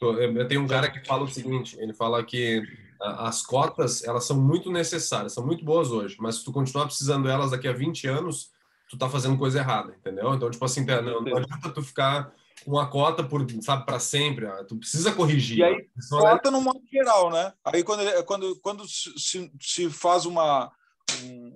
Eu 0.00 0.48
tenho 0.48 0.62
um 0.62 0.66
cara 0.66 0.90
que 0.90 1.06
fala 1.06 1.24
o 1.24 1.28
seguinte, 1.28 1.76
ele 1.78 1.92
fala 1.92 2.24
que 2.24 2.62
as 3.00 3.42
cotas, 3.42 4.04
elas 4.04 4.24
são 4.24 4.38
muito 4.38 4.70
necessárias, 4.70 5.32
são 5.32 5.44
muito 5.44 5.64
boas 5.64 5.90
hoje, 5.90 6.16
mas 6.18 6.36
se 6.36 6.44
tu 6.44 6.52
continuar 6.52 6.86
precisando 6.86 7.26
delas 7.26 7.50
daqui 7.50 7.68
a 7.68 7.72
20 7.72 8.06
anos, 8.06 8.50
tu 8.88 8.98
tá 8.98 9.08
fazendo 9.08 9.38
coisa 9.38 9.58
errada, 9.58 9.94
entendeu? 9.98 10.34
Então, 10.34 10.50
tipo 10.50 10.64
assim, 10.64 10.84
não, 10.84 11.22
não 11.22 11.36
adianta 11.36 11.70
tu 11.70 11.82
ficar 11.82 12.34
com 12.64 12.78
a 12.78 12.86
cota 12.86 13.22
por, 13.22 13.46
sabe, 13.62 13.84
para 13.84 13.98
sempre, 13.98 14.46
tu 14.66 14.76
precisa 14.76 15.12
corrigir. 15.12 15.58
E 15.58 15.64
aí, 15.64 15.88
cota 16.08 16.50
no 16.50 16.60
modo 16.60 16.82
geral, 16.90 17.30
né? 17.30 17.52
Aí 17.64 17.82
quando, 17.82 18.24
quando, 18.24 18.60
quando 18.60 18.88
se, 18.88 19.50
se 19.60 19.90
faz 19.90 20.26
uma, 20.26 20.70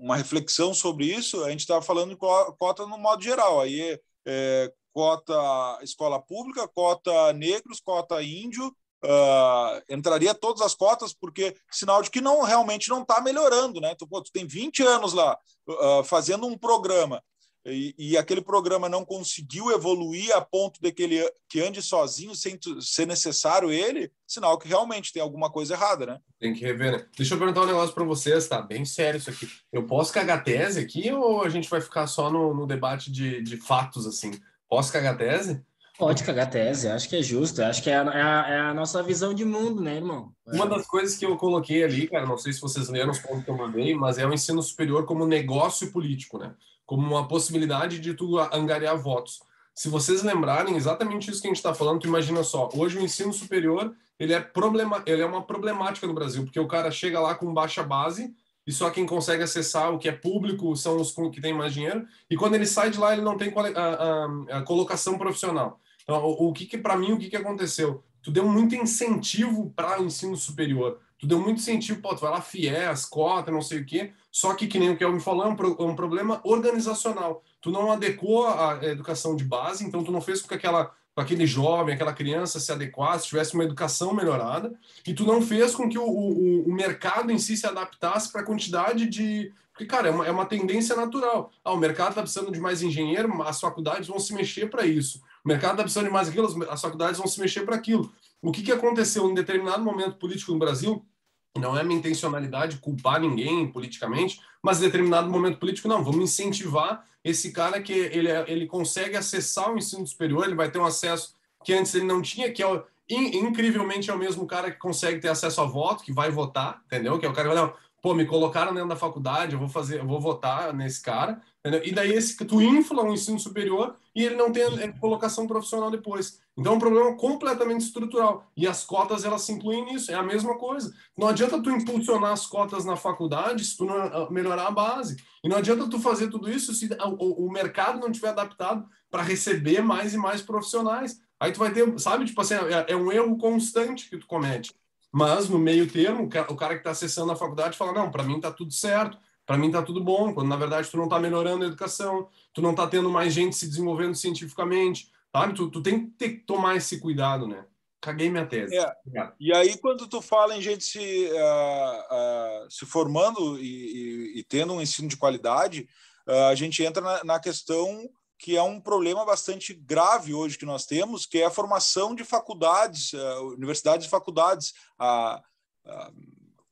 uma 0.01 0.17
reflexão 0.17 0.73
sobre 0.75 1.07
isso, 1.07 1.45
a 1.45 1.51
gente 1.51 1.61
estava 1.61 1.83
falando 1.83 2.11
de 2.11 2.17
cota 2.17 2.87
no 2.87 2.99
modo 2.99 3.23
geral, 3.23 3.61
aí 3.61 3.81
é, 3.81 4.01
é 4.27 4.73
cota 4.93 5.79
escola 5.83 6.21
pública, 6.21 6.69
cota 6.69 7.33
negros, 7.33 7.81
cota 7.81 8.23
índio, 8.23 8.75
Uh, 9.07 9.83
entraria 9.91 10.35
todas 10.35 10.63
as 10.63 10.75
cotas, 10.75 11.13
porque 11.13 11.55
sinal 11.71 12.01
de 12.01 12.11
que 12.11 12.23
não 12.23 12.41
realmente 12.41 12.89
não 12.89 13.03
está 13.03 13.21
melhorando, 13.21 13.79
né? 13.79 13.95
Tu, 13.95 14.07
pô, 14.07 14.23
tu, 14.23 14.33
tem 14.33 14.47
20 14.47 14.83
anos 14.83 15.13
lá 15.13 15.37
uh, 15.69 16.03
fazendo 16.05 16.47
um 16.47 16.57
programa 16.57 17.23
e, 17.67 17.95
e, 17.99 18.17
aquele 18.19 18.43
programa 18.43 18.89
não 18.89 19.05
conseguiu 19.05 19.71
evoluir 19.71 20.35
a 20.37 20.41
ponto 20.41 20.81
de 20.83 20.93
que 20.93 21.03
ele 21.03 21.33
que 21.49 21.61
ande 21.61 21.81
sozinho 21.81 22.35
sem 22.35 22.59
ser 22.81 23.07
necessário 23.07 23.71
ele, 23.71 24.13
sinal 24.27 24.59
que 24.59 24.69
realmente 24.69 25.13
tem 25.13 25.23
alguma 25.23 25.51
coisa 25.51 25.75
errada, 25.75 26.05
né? 26.05 26.19
Tem 26.39 26.53
que 26.53 26.61
rever, 26.61 26.93
né? 26.93 27.07
Deixa 27.17 27.35
eu 27.35 27.39
perguntar 27.39 27.63
um 27.63 27.67
negócio 27.67 27.95
para 27.95 28.05
vocês, 28.05 28.47
tá? 28.47 28.61
Bem 28.61 28.85
sério 28.85 29.19
isso 29.19 29.31
aqui. 29.31 29.49
Eu 29.73 29.87
posso 29.87 30.13
cagar 30.13 30.45
tese 30.45 30.79
aqui 30.79 31.11
ou 31.11 31.43
a 31.43 31.49
gente 31.49 31.71
vai 31.71 31.81
ficar 31.81 32.07
só 32.07 32.31
no, 32.31 32.53
no 32.53 32.67
debate 32.67 33.11
de, 33.11 33.41
de 33.43 33.57
fatos, 33.57 34.07
assim? 34.07 34.33
Posso 34.69 34.93
cagar 34.93 35.17
tese? 35.17 35.65
Pode 35.97 36.25
cagar 36.25 36.51
tese, 36.51 36.89
acho 36.89 37.09
que 37.09 37.15
é 37.15 37.23
justo, 37.23 37.63
acho 37.63 37.81
que 37.81 37.89
é 37.89 37.97
a, 37.97 38.03
é 38.03 38.23
a, 38.23 38.47
é 38.49 38.61
a 38.61 38.75
nossa 38.75 39.01
visão 39.01 39.33
de 39.33 39.45
mundo, 39.45 39.81
né, 39.81 39.95
irmão? 39.95 40.33
Uma 40.45 40.67
das 40.67 40.85
coisas 40.89 41.17
que 41.17 41.25
eu 41.25 41.37
coloquei 41.37 41.85
ali, 41.85 42.09
cara, 42.09 42.27
não 42.27 42.37
sei 42.37 42.53
se 42.53 42.61
vocês 42.61 42.89
leram 42.89 43.13
os 43.13 43.21
pontos 43.21 43.45
que 43.45 43.51
eu 43.51 43.57
mandei, 43.57 43.95
mas 43.95 44.19
é 44.19 44.27
o 44.27 44.35
ensino 44.35 44.61
superior 44.61 45.07
como 45.07 45.25
negócio 45.25 45.93
político, 45.93 46.37
né? 46.37 46.53
Como 46.87 47.07
uma 47.07 47.27
possibilidade 47.27 47.99
de 47.99 48.15
tu 48.15 48.39
angariar 48.39 48.97
votos. 48.97 49.43
Se 49.75 49.89
vocês 49.89 50.23
lembrarem 50.23 50.77
exatamente 50.77 51.31
isso 51.31 51.41
que 51.41 51.49
a 51.49 51.51
gente 51.51 51.57
está 51.57 51.75
falando, 51.75 52.01
tu 52.01 52.07
imagina 52.07 52.45
só, 52.45 52.69
hoje 52.75 52.99
o 52.99 53.03
ensino 53.03 53.33
superior 53.33 53.95
ele 54.19 54.33
é, 54.33 54.41
problema, 54.41 55.03
ele 55.07 55.23
é 55.23 55.27
uma 55.27 55.43
problemática 55.43 56.07
no 56.07 56.15
Brasil, 56.15 56.45
porque 56.45 56.61
o 56.61 56.69
cara 56.69 56.91
chega 56.91 57.19
lá 57.19 57.35
com 57.35 57.53
baixa 57.53 57.83
base 57.83 58.33
e 58.67 58.73
só 58.73 58.89
quem 58.91 59.05
consegue 59.05 59.43
acessar 59.43 59.93
o 59.93 59.99
que 59.99 60.09
é 60.09 60.13
público 60.13 60.75
são 60.77 60.97
os 60.97 61.13
que 61.33 61.41
têm 61.41 61.53
mais 61.53 61.75
dinheiro, 61.75 62.07
e 62.31 62.37
quando 62.37 62.55
ele 62.55 62.65
sai 62.65 62.91
de 62.91 62.99
lá 62.99 63.13
ele 63.13 63.23
não 63.23 63.37
tem 63.37 63.53
a, 63.55 64.55
a, 64.55 64.59
a 64.59 64.63
colocação 64.63 65.19
profissional. 65.19 65.81
Então, 66.03 66.25
o, 66.25 66.49
o 66.49 66.53
que, 66.53 66.65
que 66.67 66.79
para 66.79 66.97
mim, 66.97 67.13
o 67.13 67.19
que, 67.19 67.29
que 67.29 67.37
aconteceu? 67.37 68.03
Tu 68.23 68.31
deu 68.31 68.49
muito 68.49 68.75
incentivo 68.75 69.71
para 69.77 70.01
o 70.01 70.05
ensino 70.07 70.37
superior. 70.37 70.99
Tu 71.19 71.27
deu 71.27 71.39
muito 71.39 71.59
incentivo, 71.59 72.01
pô, 72.01 72.15
tu 72.15 72.23
vai 72.23 72.31
lá, 72.31 72.41
FIES, 72.41 73.05
cota, 73.05 73.51
não 73.51 73.61
sei 73.61 73.81
o 73.81 73.85
quê. 73.85 74.13
Só 74.35 74.53
que, 74.53 74.67
que 74.67 74.81
nem 74.81 74.91
o 74.91 74.97
que 74.97 75.07
me 75.07 75.21
falou, 75.21 75.45
é 75.45 75.49
um, 75.49 75.55
pro, 75.55 75.77
é 75.79 75.85
um 75.85 75.95
problema 75.95 76.41
organizacional. 76.43 77.45
Tu 77.61 77.71
não 77.71 77.93
adequou 77.93 78.49
a 78.49 78.81
educação 78.83 79.37
de 79.37 79.45
base, 79.45 79.87
então 79.87 80.03
tu 80.03 80.11
não 80.11 80.21
fez 80.21 80.43
com 80.43 80.49
que 80.49 80.55
aquela 80.55 80.93
aquele 81.17 81.47
jovem, 81.47 81.95
aquela 81.95 82.13
criança 82.13 82.59
se 82.59 82.73
adequasse, 82.73 83.29
tivesse 83.29 83.55
uma 83.55 83.63
educação 83.63 84.13
melhorada, 84.13 84.75
e 85.07 85.15
tu 85.15 85.25
não 85.25 85.41
fez 85.41 85.73
com 85.77 85.89
que 85.89 85.97
o, 85.97 86.05
o, 86.05 86.69
o 86.69 86.73
mercado 86.73 87.31
em 87.31 87.39
si 87.39 87.57
se 87.57 87.65
adaptasse 87.65 88.33
para 88.33 88.41
a 88.41 88.45
quantidade 88.45 89.07
de. 89.07 89.53
Porque, 89.71 89.87
cara, 89.87 90.09
é 90.09 90.11
uma, 90.11 90.27
é 90.27 90.31
uma 90.33 90.47
tendência 90.47 90.97
natural. 90.97 91.53
Ah, 91.65 91.73
o 91.73 91.77
mercado 91.77 92.09
está 92.09 92.23
precisando 92.23 92.51
de 92.51 92.59
mais 92.59 92.83
engenheiro, 92.83 93.41
as 93.45 93.61
faculdades 93.61 94.09
vão 94.09 94.19
se 94.19 94.35
mexer 94.35 94.69
para 94.69 94.85
isso. 94.85 95.23
O 95.45 95.49
mercado 95.49 95.75
está 95.75 95.85
precisando 95.85 96.07
de 96.07 96.13
mais 96.13 96.29
aquilo, 96.29 96.49
as 96.69 96.81
faculdades 96.81 97.19
vão 97.19 97.29
se 97.29 97.39
mexer 97.39 97.61
para 97.61 97.77
aquilo. 97.77 98.13
O 98.43 98.51
que, 98.51 98.65
que 98.65 98.73
aconteceu 98.73 99.31
em 99.31 99.35
determinado 99.35 99.85
momento 99.85 100.17
político 100.17 100.51
no 100.51 100.59
Brasil? 100.59 101.07
Não 101.57 101.79
é 101.79 101.85
minha 101.85 101.99
intencionalidade 101.99 102.79
culpar 102.79 103.21
ninguém 103.21 103.67
politicamente, 103.69 104.41
mas 104.63 104.79
em 104.79 104.87
determinado 104.87 105.31
momento 105.31 105.59
político, 105.59 105.87
não, 105.87 106.03
vamos 106.03 106.25
incentivar 106.25 107.07
esse 107.23 107.53
cara 107.53 107.81
que 107.81 107.93
ele, 107.93 108.29
ele 108.47 108.67
consegue 108.67 109.17
acessar 109.17 109.73
o 109.73 109.79
ensino 109.79 110.07
superior, 110.07 110.45
ele 110.45 110.55
vai 110.55 110.71
ter 110.71 110.79
um 110.79 110.85
acesso 110.85 111.35
que 111.65 111.73
antes 111.73 111.95
ele 111.95 112.05
não 112.05 112.21
tinha, 112.21 112.53
que 112.53 112.63
é 112.63 112.83
incrivelmente 113.09 114.11
é 114.11 114.15
o 114.15 114.19
mesmo 114.19 114.47
cara 114.47 114.71
que 114.71 114.79
consegue 114.79 115.21
ter 115.21 115.29
acesso 115.29 115.61
a 115.61 115.65
voto, 115.65 116.03
que 116.03 116.13
vai 116.13 116.31
votar, 116.31 116.83
entendeu? 116.87 117.19
Que 117.19 117.27
é 117.27 117.29
o 117.29 117.33
cara 117.33 117.49
que 117.49 117.55
vai, 117.55 117.65
não, 117.65 117.75
pô, 118.05 118.13
me 118.13 118.27
colocaram 118.27 118.75
dentro 118.75 118.91
da 118.91 118.97
faculdade, 118.97 119.55
eu 119.55 119.59
vou 119.59 119.67
fazer, 119.67 120.01
eu 120.01 120.07
vou 120.07 120.21
votar 120.21 120.75
nesse 120.75 121.01
cara, 121.01 121.41
Entendeu? 121.61 121.81
E 121.83 121.93
daí 121.93 122.13
esse, 122.13 122.37
tu 122.45 122.61
infla 122.61 123.03
o 123.03 123.11
ensino 123.11 123.41
superior 123.41 123.97
e 124.15 124.23
ele 124.23 124.35
não 124.35 124.53
tem 124.53 124.93
colocação 125.01 125.47
profissional 125.47 125.91
depois. 125.91 126.39
Então 126.55 126.75
é 126.75 126.77
um 126.77 126.79
problema 126.79 127.17
completamente 127.17 127.81
estrutural. 127.81 128.47
E 128.55 128.67
as 128.67 128.85
cotas 128.85 129.25
elas 129.25 129.41
se 129.41 129.53
incluem 129.53 129.87
nisso, 129.87 130.13
é 130.13 130.15
a 130.15 130.23
mesma 130.23 130.59
coisa. 130.59 130.95
Não 131.17 131.27
adianta 131.27 131.63
tu 131.63 131.71
impulsionar 131.71 132.33
as 132.33 132.45
cotas 132.45 132.85
na 132.85 132.97
faculdade 132.97 133.65
se 133.65 133.79
tu 133.79 133.87
não 133.87 133.97
ah, 133.97 134.29
melhorar 134.31 134.67
a 134.67 134.71
base. 134.71 135.17
E 135.43 135.49
não 135.49 135.57
adianta 135.57 135.89
tu 135.89 135.99
fazer 135.99 136.29
tudo 136.29 136.51
isso 136.51 136.75
se 136.75 136.87
o, 137.19 137.47
o 137.47 137.51
mercado 137.51 137.99
não 137.99 138.13
tiver 138.13 138.29
adaptado 138.29 138.87
para 139.11 139.23
receber 139.23 139.81
mais 139.81 140.13
e 140.13 140.19
mais 140.19 140.43
profissionais. 140.43 141.19
Aí 141.41 141.51
tu 141.51 141.59
vai 141.59 141.73
ter, 141.73 141.99
sabe, 141.99 142.27
tipo 142.27 142.43
assim, 142.43 142.57
é, 142.57 142.93
é 142.93 142.97
um 142.97 143.11
erro 143.11 143.39
constante 143.39 144.11
que 144.11 144.19
tu 144.19 144.27
comete. 144.27 144.71
Mas 145.15 145.49
no 145.49 145.59
meio 145.59 145.89
termo, 145.89 146.25
o 146.25 146.57
cara 146.57 146.75
que 146.75 146.81
está 146.81 146.91
acessando 146.91 147.31
a 147.31 147.37
faculdade 147.37 147.79
fala: 147.79 147.93
não, 147.93 148.11
para 148.11 148.25
mim 148.25 148.37
está 148.37 148.51
tudo 148.51 148.73
certo 148.73 149.17
para 149.47 149.59
mim 149.59 149.71
tá 149.71 149.83
tudo 149.83 150.03
bom, 150.03 150.33
quando 150.33 150.49
na 150.49 150.57
verdade 150.57 150.91
tu 150.91 150.97
não 150.97 151.09
tá 151.09 151.19
melhorando 151.19 151.65
a 151.65 151.67
educação, 151.67 152.29
tu 152.53 152.63
não 152.63 152.75
tá 152.75 152.87
tendo 152.87 153.11
mais 153.11 153.33
gente 153.33 153.55
se 153.55 153.69
desenvolvendo 153.69 154.15
cientificamente, 154.15 155.11
sabe? 155.31 155.55
Tu, 155.55 155.71
tu 155.71 155.83
tem 155.83 156.07
que 156.07 156.11
ter 156.13 156.45
tomar 156.47 156.77
esse 156.77 156.99
cuidado, 156.99 157.47
né? 157.47 157.65
Caguei 158.01 158.31
minha 158.31 158.47
tese. 158.47 158.77
É. 158.77 158.93
E 159.41 159.53
aí, 159.55 159.79
quando 159.79 160.07
tu 160.07 160.21
fala 160.21 160.57
em 160.57 160.61
gente 160.61 160.85
se, 160.85 160.99
uh, 160.99 162.65
uh, 162.67 162.71
se 162.71 162.85
formando 162.85 163.59
e, 163.59 163.63
e, 163.65 164.41
e, 164.41 164.45
tendo 164.45 164.75
um 164.75 164.81
ensino 164.81 165.09
de 165.09 165.17
qualidade, 165.17 165.89
uh, 166.29 166.49
a 166.51 166.55
gente 166.55 166.83
entra 166.83 167.03
na, 167.03 167.25
na, 167.25 167.41
questão 167.41 168.07
que 168.39 168.57
é 168.57 168.63
um 168.63 168.81
problema 168.81 169.25
bastante 169.25 169.73
grave 169.73 170.35
hoje 170.35 170.59
que 170.59 170.67
nós 170.67 170.87
temos, 170.87 171.27
que 171.27 171.39
é 171.39 171.45
a 171.47 171.51
formação 171.51 172.15
de 172.15 172.25
faculdades, 172.25 173.13
universidades 173.57 174.07
e 174.07 174.11
faculdades. 174.11 174.73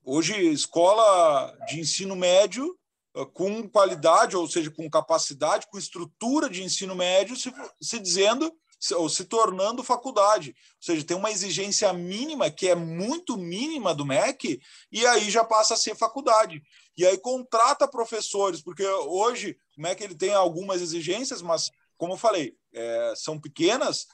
Hoje, 0.04 0.35
escola 0.50 1.57
de 1.69 1.81
ensino 1.81 2.16
médio 2.16 2.76
eh, 3.14 3.25
com 3.26 3.69
qualidade, 3.69 4.37
ou 4.37 4.49
seja, 4.49 4.71
com 4.71 4.88
capacidade, 4.90 5.66
com 5.71 5.78
estrutura 5.78 6.49
de 6.49 6.62
ensino 6.62 6.95
médio, 6.95 7.37
se, 7.37 7.52
se 7.81 7.99
dizendo 7.99 8.52
ou 8.96 9.08
se 9.08 9.24
tornando 9.24 9.84
faculdade. 9.84 10.50
Ou 10.50 10.82
seja, 10.82 11.04
tem 11.04 11.16
uma 11.16 11.30
exigência 11.30 11.92
mínima, 11.92 12.50
que 12.50 12.68
é 12.68 12.74
muito 12.74 13.36
mínima 13.36 13.94
do 13.94 14.04
MEC, 14.04 14.60
e 14.90 15.06
aí 15.06 15.30
já 15.30 15.44
passa 15.44 15.74
a 15.74 15.76
ser 15.76 15.94
faculdade. 15.94 16.62
E 16.96 17.06
aí 17.06 17.16
contrata 17.18 17.86
professores, 17.86 18.60
porque 18.60 18.86
hoje 18.86 19.56
o 19.78 19.82
MEC 19.82 20.02
ele 20.02 20.14
tem 20.14 20.34
algumas 20.34 20.82
exigências, 20.82 21.40
mas, 21.40 21.70
como 21.96 22.14
eu 22.14 22.18
falei, 22.18 22.56
é, 22.72 23.14
são 23.16 23.40
pequenas. 23.40 24.06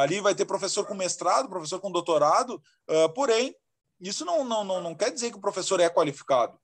Ali 0.00 0.20
vai 0.20 0.34
ter 0.34 0.44
professor 0.44 0.86
com 0.86 0.94
mestrado, 0.94 1.48
professor 1.48 1.80
com 1.80 1.90
doutorado, 1.90 2.62
uh, 2.88 3.12
porém, 3.14 3.52
isso 4.00 4.24
não, 4.24 4.44
não, 4.44 4.62
não, 4.62 4.80
não 4.80 4.94
quer 4.94 5.10
dizer 5.10 5.32
que 5.32 5.36
o 5.36 5.40
professor 5.40 5.80
é 5.80 5.90
qualificado. 5.90 6.56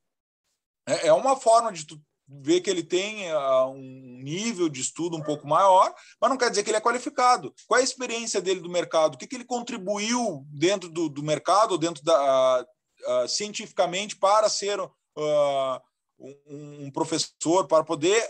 É, 0.87 1.09
é 1.09 1.13
uma 1.13 1.37
forma 1.37 1.73
de 1.73 1.85
tu 1.85 2.01
ver 2.29 2.61
que 2.61 2.69
ele 2.69 2.83
tem 2.83 3.33
uh, 3.33 3.69
um 3.69 4.21
nível 4.23 4.69
de 4.69 4.81
estudo 4.81 5.17
um 5.17 5.23
pouco 5.23 5.49
maior, 5.49 5.95
mas 6.21 6.29
não 6.29 6.37
quer 6.37 6.51
dizer 6.51 6.63
que 6.63 6.71
ele 6.71 6.77
é 6.77 6.81
qualificado. 6.81 7.55
Qual 7.67 7.79
é 7.79 7.81
a 7.81 7.85
experiência 7.85 8.41
dele 8.41 8.61
do 8.61 8.69
mercado? 8.69 9.15
O 9.15 9.19
que, 9.19 9.27
que 9.27 9.37
ele 9.37 9.45
contribuiu 9.45 10.45
dentro 10.51 10.91
do, 10.91 11.09
do 11.09 11.23
mercado, 11.23 11.79
dentro 11.79 12.05
da 12.05 12.61
uh, 12.61 13.25
uh, 13.25 13.29
cientificamente 13.29 14.17
para 14.17 14.49
ser 14.49 14.79
um, 14.79 16.87
um, 16.87 16.91
professor, 16.91 17.67
para 17.67 17.83
poder 17.83 18.23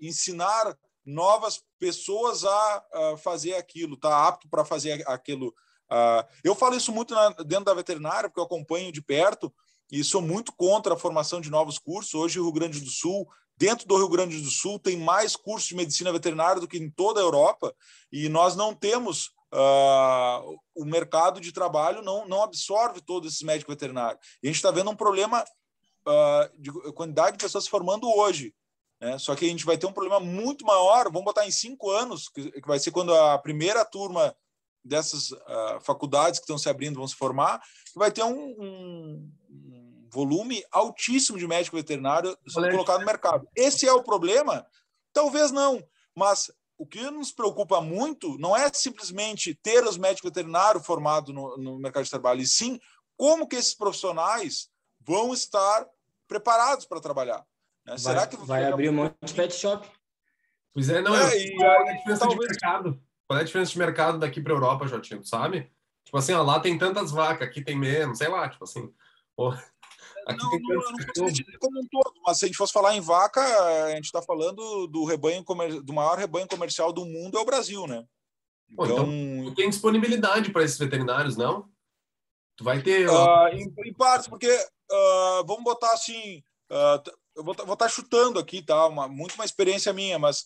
ensinar 0.00 0.76
novas 1.04 1.60
pessoas 1.78 2.44
a 2.44 3.16
fazer 3.22 3.54
aquilo, 3.54 3.96
tá 3.96 4.26
apto 4.26 4.48
para 4.48 4.64
fazer 4.64 5.06
aquilo 5.06 5.54
eu 6.42 6.54
falo 6.54 6.74
isso 6.74 6.92
muito 6.92 7.14
na, 7.14 7.30
dentro 7.30 7.66
da 7.66 7.74
veterinária, 7.74 8.28
porque 8.28 8.40
eu 8.40 8.44
acompanho 8.44 8.90
de 8.90 9.02
perto 9.02 9.52
e 9.90 10.02
sou 10.02 10.22
muito 10.22 10.52
contra 10.52 10.94
a 10.94 10.98
formação 10.98 11.40
de 11.40 11.50
novos 11.50 11.78
cursos. 11.78 12.14
Hoje, 12.14 12.40
o 12.40 12.44
Rio 12.44 12.52
Grande 12.52 12.80
do 12.80 12.90
Sul, 12.90 13.28
dentro 13.56 13.86
do 13.86 13.96
Rio 13.96 14.08
Grande 14.08 14.40
do 14.40 14.50
Sul, 14.50 14.78
tem 14.78 14.96
mais 14.96 15.36
cursos 15.36 15.68
de 15.68 15.76
medicina 15.76 16.12
veterinária 16.12 16.60
do 16.60 16.68
que 16.68 16.78
em 16.78 16.90
toda 16.90 17.20
a 17.20 17.22
Europa, 17.22 17.74
e 18.10 18.28
nós 18.28 18.56
não 18.56 18.74
temos. 18.74 19.32
Uh, 19.52 20.58
o 20.74 20.84
mercado 20.84 21.40
de 21.40 21.52
trabalho 21.52 22.02
não, 22.02 22.26
não 22.26 22.42
absorve 22.42 23.00
todos 23.00 23.32
esses 23.32 23.42
médicos 23.42 23.72
veterinários. 23.72 24.20
E 24.42 24.48
a 24.48 24.50
gente 24.50 24.56
está 24.56 24.72
vendo 24.72 24.90
um 24.90 24.96
problema 24.96 25.44
uh, 26.08 26.60
de 26.60 26.72
quantidade 26.92 27.36
de 27.36 27.44
pessoas 27.44 27.62
se 27.62 27.70
formando 27.70 28.10
hoje. 28.10 28.52
Né? 29.00 29.18
Só 29.18 29.36
que 29.36 29.44
a 29.44 29.48
gente 29.48 29.64
vai 29.64 29.78
ter 29.78 29.86
um 29.86 29.92
problema 29.92 30.18
muito 30.18 30.64
maior, 30.64 31.04
vamos 31.04 31.24
botar 31.24 31.46
em 31.46 31.50
cinco 31.50 31.90
anos, 31.90 32.28
que, 32.28 32.50
que 32.50 32.66
vai 32.66 32.78
ser 32.78 32.90
quando 32.90 33.14
a 33.14 33.38
primeira 33.38 33.84
turma 33.84 34.34
dessas 34.84 35.30
uh, 35.30 35.80
faculdades 35.80 36.38
que 36.38 36.44
estão 36.44 36.58
se 36.58 36.68
abrindo 36.68 36.96
vão 36.96 37.08
se 37.08 37.14
formar, 37.14 37.62
vai 37.94 38.10
ter 38.10 38.22
um, 38.22 38.54
um 38.58 39.32
volume 40.14 40.64
altíssimo 40.70 41.36
de 41.36 41.46
médico 41.46 41.76
veterinário 41.76 42.36
colocado 42.70 43.00
no 43.00 43.06
mercado. 43.06 43.48
Esse 43.56 43.86
é 43.86 43.92
o 43.92 44.02
problema 44.02 44.66
Talvez 45.14 45.52
não, 45.52 45.80
mas 46.14 46.50
o 46.76 46.84
que 46.84 47.00
nos 47.08 47.30
preocupa 47.30 47.80
muito 47.80 48.36
não 48.36 48.54
é 48.54 48.68
simplesmente 48.74 49.54
ter 49.54 49.84
os 49.84 49.96
médicos 49.96 50.28
veterinários 50.28 50.84
formados 50.84 51.32
no, 51.32 51.56
no 51.56 51.78
mercado 51.78 52.02
de 52.02 52.10
trabalho, 52.10 52.40
e 52.40 52.46
sim 52.46 52.80
como 53.16 53.46
que 53.46 53.54
esses 53.54 53.74
profissionais 53.74 54.68
vão 55.00 55.32
estar 55.32 55.86
preparados 56.26 56.84
para 56.84 57.00
trabalhar. 57.00 57.38
Né? 57.86 57.92
Vai, 57.92 57.98
Será 57.98 58.26
que 58.26 58.36
vai 58.38 58.64
abrir 58.64 58.88
um 58.88 58.94
monte 58.94 59.14
de 59.22 59.32
pet 59.32 59.54
shop? 59.54 59.88
Pois 60.72 60.88
é, 60.88 61.00
não. 61.00 61.14
É, 61.14 61.36
e, 61.38 61.54
qual 61.54 61.70
é 61.70 61.90
a 61.90 61.96
diferença 61.96 62.20
talvez... 62.26 62.40
de 62.40 62.46
mercado? 62.48 63.02
Qual 63.28 63.38
é 63.38 63.42
a 63.42 63.44
diferença 63.44 63.70
de 63.70 63.78
mercado 63.78 64.18
daqui 64.18 64.40
para 64.40 64.52
a 64.52 64.56
Europa, 64.56 64.88
Jotinho? 64.88 65.24
Sabe? 65.24 65.70
Tipo 66.04 66.18
assim, 66.18 66.32
ó, 66.32 66.42
lá 66.42 66.58
tem 66.58 66.76
tantas 66.76 67.12
vacas, 67.12 67.46
aqui 67.46 67.62
tem 67.62 67.78
menos, 67.78 68.18
sei 68.18 68.28
lá, 68.28 68.48
tipo 68.48 68.64
assim. 68.64 68.92
Aqui 70.26 70.42
não, 70.42 70.50
tem 70.50 70.60
não, 70.60 70.74
não 70.74 70.82
consigo 70.82 71.32
dizer 71.32 71.58
como 71.58 71.80
um 71.80 71.86
todo, 71.90 72.14
mas 72.26 72.38
se 72.38 72.44
a 72.44 72.48
gente 72.48 72.56
fosse 72.56 72.72
falar 72.72 72.96
em 72.96 73.00
vaca, 73.00 73.40
a 73.84 73.90
gente 73.96 74.06
está 74.06 74.22
falando 74.22 74.86
do 74.86 75.04
rebanho 75.04 75.44
do 75.82 75.92
maior 75.92 76.18
rebanho 76.18 76.48
comercial 76.48 76.92
do 76.92 77.04
mundo 77.04 77.36
é 77.36 77.40
o 77.40 77.44
Brasil, 77.44 77.86
né? 77.86 78.04
Então, 78.70 78.86
Pô, 78.86 79.02
então 79.02 79.54
tem 79.54 79.68
disponibilidade 79.68 80.50
para 80.50 80.64
esses 80.64 80.78
veterinários, 80.78 81.36
não? 81.36 81.68
Tu 82.56 82.64
vai 82.64 82.82
ter. 82.82 83.08
Uh, 83.08 83.48
em, 83.52 83.72
em 83.88 83.92
partes, 83.92 84.28
porque 84.28 84.48
uh, 84.48 85.46
vamos 85.46 85.64
botar 85.64 85.92
assim. 85.92 86.42
Uh, 86.70 87.10
eu 87.36 87.44
vou 87.44 87.52
estar 87.52 87.76
tá 87.76 87.88
chutando 87.88 88.38
aqui, 88.38 88.62
tá? 88.62 88.86
Uma, 88.86 89.08
muito 89.08 89.34
uma 89.34 89.44
experiência 89.44 89.92
minha, 89.92 90.18
mas 90.18 90.44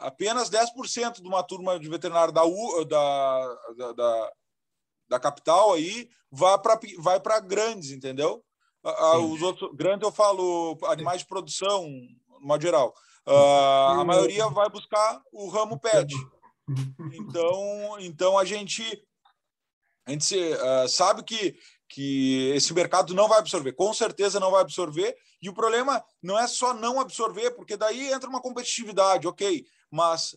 apenas 0.00 0.50
10% 0.50 1.20
de 1.20 1.28
uma 1.28 1.42
turma 1.42 1.78
de 1.78 1.88
veterinário 1.88 2.32
da, 2.32 2.44
U, 2.44 2.84
da, 2.84 3.56
da, 3.76 3.92
da 3.92 4.32
da 5.08 5.18
capital 5.18 5.74
aí 5.74 6.08
vai 6.30 6.58
para 6.58 6.78
vai 6.98 7.20
para 7.20 7.40
grandes, 7.40 7.90
entendeu? 7.90 8.44
Sim. 8.84 9.32
Os 9.32 9.42
outros 9.42 9.74
grandes 9.74 10.06
eu 10.06 10.12
falo 10.12 10.78
animais 10.84 11.20
de 11.20 11.26
produção, 11.26 11.88
no 12.40 12.46
modo 12.46 12.62
geral. 12.62 12.94
Uh, 13.26 14.00
a 14.00 14.04
maioria 14.04 14.48
vai 14.48 14.68
buscar 14.70 15.20
o 15.32 15.48
ramo 15.48 15.78
pet. 15.80 16.14
Então, 17.12 17.96
então 17.98 18.38
a 18.38 18.44
gente 18.44 18.82
a 20.06 20.12
gente 20.12 20.36
uh, 20.36 20.88
sabe 20.88 21.24
que 21.24 21.58
que 21.88 22.50
esse 22.54 22.74
mercado 22.74 23.14
não 23.14 23.28
vai 23.28 23.38
absorver, 23.38 23.72
com 23.72 23.92
certeza 23.94 24.40
não 24.40 24.50
vai 24.50 24.60
absorver. 24.60 25.16
E 25.40 25.48
o 25.48 25.54
problema 25.54 26.04
não 26.22 26.38
é 26.38 26.46
só 26.46 26.74
não 26.74 26.98
absorver, 26.98 27.52
porque 27.52 27.76
daí 27.76 28.12
entra 28.12 28.28
uma 28.28 28.40
competitividade, 28.40 29.28
ok, 29.28 29.64
mas 29.90 30.36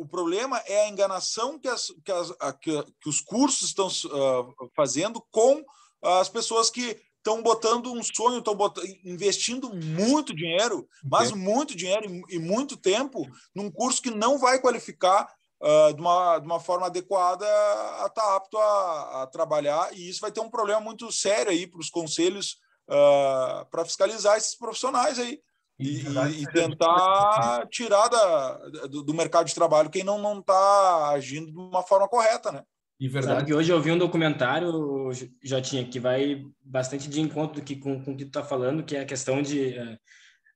o 0.00 0.06
problema 0.06 0.56
é 0.66 0.86
a 0.86 0.88
enganação 0.88 1.58
que, 1.58 1.68
as, 1.68 1.92
que, 2.02 2.10
as, 2.10 2.32
que, 2.62 2.82
que 3.02 3.08
os 3.08 3.20
cursos 3.20 3.68
estão 3.68 3.86
uh, 3.86 4.70
fazendo 4.74 5.22
com 5.30 5.62
as 6.02 6.26
pessoas 6.26 6.70
que 6.70 6.98
estão 7.18 7.42
botando 7.42 7.92
um 7.92 8.02
sonho, 8.02 8.38
estão 8.38 8.56
investindo 9.04 9.70
muito 9.74 10.34
dinheiro, 10.34 10.88
mas 11.04 11.32
muito 11.32 11.76
dinheiro 11.76 12.10
e, 12.30 12.36
e, 12.36 12.38
muito 12.38 12.78
tempo 12.78 13.28
num 13.54 13.70
curso 13.70 14.00
que 14.00 14.10
não 14.10 14.38
vai 14.38 14.58
qualificar 14.58 15.30
uh, 15.60 15.92
de, 15.92 16.00
uma, 16.00 16.38
de 16.38 16.46
uma 16.46 16.58
forma 16.58 16.86
adequada 16.86 17.44
a 17.44 18.06
estar 18.06 18.22
tá 18.22 18.36
apto 18.36 18.56
a, 18.56 19.22
a, 19.22 19.26
trabalhar, 19.26 19.94
e 19.94 20.08
isso 20.08 20.22
vai 20.22 20.32
ter 20.32 20.40
um 20.40 20.48
problema 20.48 20.80
muito 20.80 21.12
sério 21.12 21.52
aí 21.52 21.66
para 21.66 21.80
os 21.80 21.90
conselhos 21.90 22.56
uh, 22.88 23.66
para 23.70 23.84
fiscalizar 23.84 24.38
esses 24.38 24.56
profissionais 24.56 25.18
aí 25.18 25.42
e, 25.80 26.42
e, 26.42 26.46
tentar 26.52 27.66
tirar 27.70 28.08
da, 28.08 28.58
do, 28.86 29.02
do, 29.02 29.14
mercado 29.14 29.46
de 29.46 29.54
trabalho 29.54 29.88
quem 29.88 30.04
não 30.04 30.38
está 30.38 31.10
agindo 31.10 31.50
de 31.50 31.58
uma 31.58 31.82
forma 31.82 32.06
correta, 32.06 32.52
né? 32.52 32.62
E 33.00 33.08
verdade. 33.08 33.36
Sabe 33.36 33.46
que 33.46 33.54
hoje 33.54 33.72
eu 33.72 33.80
vi 33.80 33.90
um 33.90 33.98
documentário, 33.98 35.10
Jotinha, 35.42 35.86
que 35.86 35.98
vai 35.98 36.44
bastante 36.62 37.08
de 37.08 37.18
encontro 37.18 37.62
que, 37.62 37.76
com, 37.76 38.04
com 38.04 38.12
o 38.12 38.16
que 38.16 38.26
tu 38.26 38.28
está 38.28 38.44
falando, 38.44 38.84
que 38.84 38.94
é 38.94 39.00
a 39.00 39.06
questão 39.06 39.40
de 39.40 39.70
uh, 39.70 39.98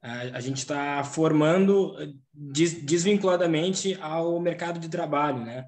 a, 0.03 0.37
a, 0.37 0.41
gente 0.41 0.59
está 0.59 1.03
formando 1.03 1.97
des, 2.35 2.85
desvinculadamente 2.85 3.97
ao 3.99 4.39
mercado 4.39 4.79
de 4.79 4.91
trabalho, 4.91 5.43
né? 5.43 5.65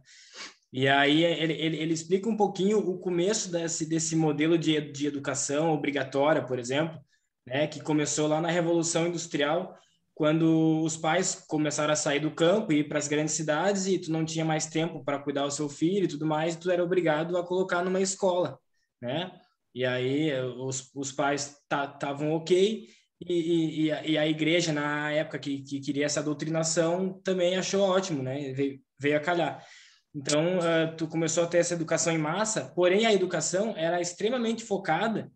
E 0.70 0.86
aí 0.86 1.24
ele, 1.24 1.54
ele, 1.54 1.76
ele, 1.78 1.94
explica 1.94 2.28
um 2.28 2.36
pouquinho 2.36 2.78
o 2.78 2.98
começo 2.98 3.50
desse, 3.50 3.86
desse 3.86 4.14
modelo 4.14 4.58
de, 4.58 4.78
de 4.92 5.06
educação 5.06 5.72
obrigatória, 5.72 6.44
por 6.44 6.58
exemplo, 6.58 7.00
né, 7.46 7.66
que 7.66 7.80
começou 7.80 8.26
lá 8.26 8.40
na 8.40 8.50
Revolução 8.50 9.06
Industrial, 9.06 9.78
quando 10.14 10.82
os 10.82 10.96
pais 10.96 11.44
começaram 11.46 11.92
a 11.92 11.96
sair 11.96 12.20
do 12.20 12.30
campo 12.30 12.72
e 12.72 12.78
ir 12.78 12.88
para 12.88 12.98
as 12.98 13.06
grandes 13.06 13.34
cidades 13.34 13.86
e 13.86 13.98
tu 13.98 14.10
não 14.10 14.24
tinha 14.24 14.44
mais 14.44 14.66
tempo 14.66 15.04
para 15.04 15.18
cuidar 15.18 15.44
do 15.44 15.50
seu 15.50 15.68
filho 15.68 16.04
e 16.04 16.08
tudo 16.08 16.26
mais, 16.26 16.56
tu 16.56 16.70
era 16.70 16.82
obrigado 16.82 17.36
a 17.36 17.46
colocar 17.46 17.84
numa 17.84 18.00
escola, 18.00 18.58
né? 19.00 19.30
E 19.74 19.84
aí 19.84 20.32
os, 20.58 20.90
os 20.94 21.12
pais 21.12 21.60
estavam 21.70 22.32
ok 22.32 22.88
e, 23.20 23.88
e, 23.88 24.10
e, 24.10 24.18
a 24.18 24.26
igreja, 24.26 24.72
na 24.72 25.10
época 25.12 25.38
que, 25.38 25.62
que 25.62 25.80
queria 25.80 26.06
essa 26.06 26.22
doutrinação, 26.22 27.20
também 27.22 27.56
achou 27.56 27.82
ótimo, 27.82 28.22
né? 28.22 28.52
Veio, 28.52 28.80
veio 28.98 29.16
a 29.16 29.20
calhar. 29.20 29.66
Então, 30.14 30.58
uh, 30.58 30.96
tu 30.96 31.06
começou 31.06 31.44
a 31.44 31.46
ter 31.46 31.58
essa 31.58 31.74
educação 31.74 32.12
em 32.12 32.18
massa, 32.18 32.72
porém 32.74 33.04
a 33.06 33.12
educação 33.12 33.74
era 33.76 34.00
extremamente 34.00 34.64
focada 34.64 35.30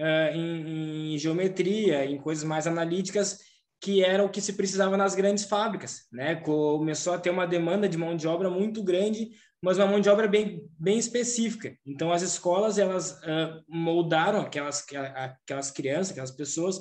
uh, 0.00 0.36
em, 0.36 1.14
em, 1.14 1.18
geometria, 1.18 2.04
em 2.04 2.18
coisas 2.18 2.44
mais 2.44 2.66
analíticas, 2.66 3.38
que 3.80 4.02
era 4.02 4.24
o 4.24 4.30
que 4.30 4.40
se 4.40 4.54
precisava 4.54 4.96
nas 4.96 5.14
grandes 5.14 5.44
fábricas, 5.44 6.06
né? 6.12 6.36
Começou 6.36 7.12
a 7.12 7.18
ter 7.18 7.30
uma 7.30 7.46
demanda 7.46 7.88
de 7.88 7.98
mão 7.98 8.16
de 8.16 8.26
obra 8.26 8.48
muito 8.48 8.82
grande, 8.82 9.30
mas 9.60 9.78
uma 9.78 9.86
mão 9.86 10.00
de 10.00 10.08
obra 10.08 10.26
bem, 10.26 10.62
bem 10.78 10.98
específica. 10.98 11.76
Então, 11.86 12.12
as 12.12 12.22
escolas, 12.22 12.78
elas 12.78 13.12
uh, 13.22 13.62
moldaram 13.68 14.40
aquelas, 14.40 14.84
aquelas 15.14 15.70
crianças, 15.70 16.12
aquelas 16.12 16.30
pessoas 16.30 16.80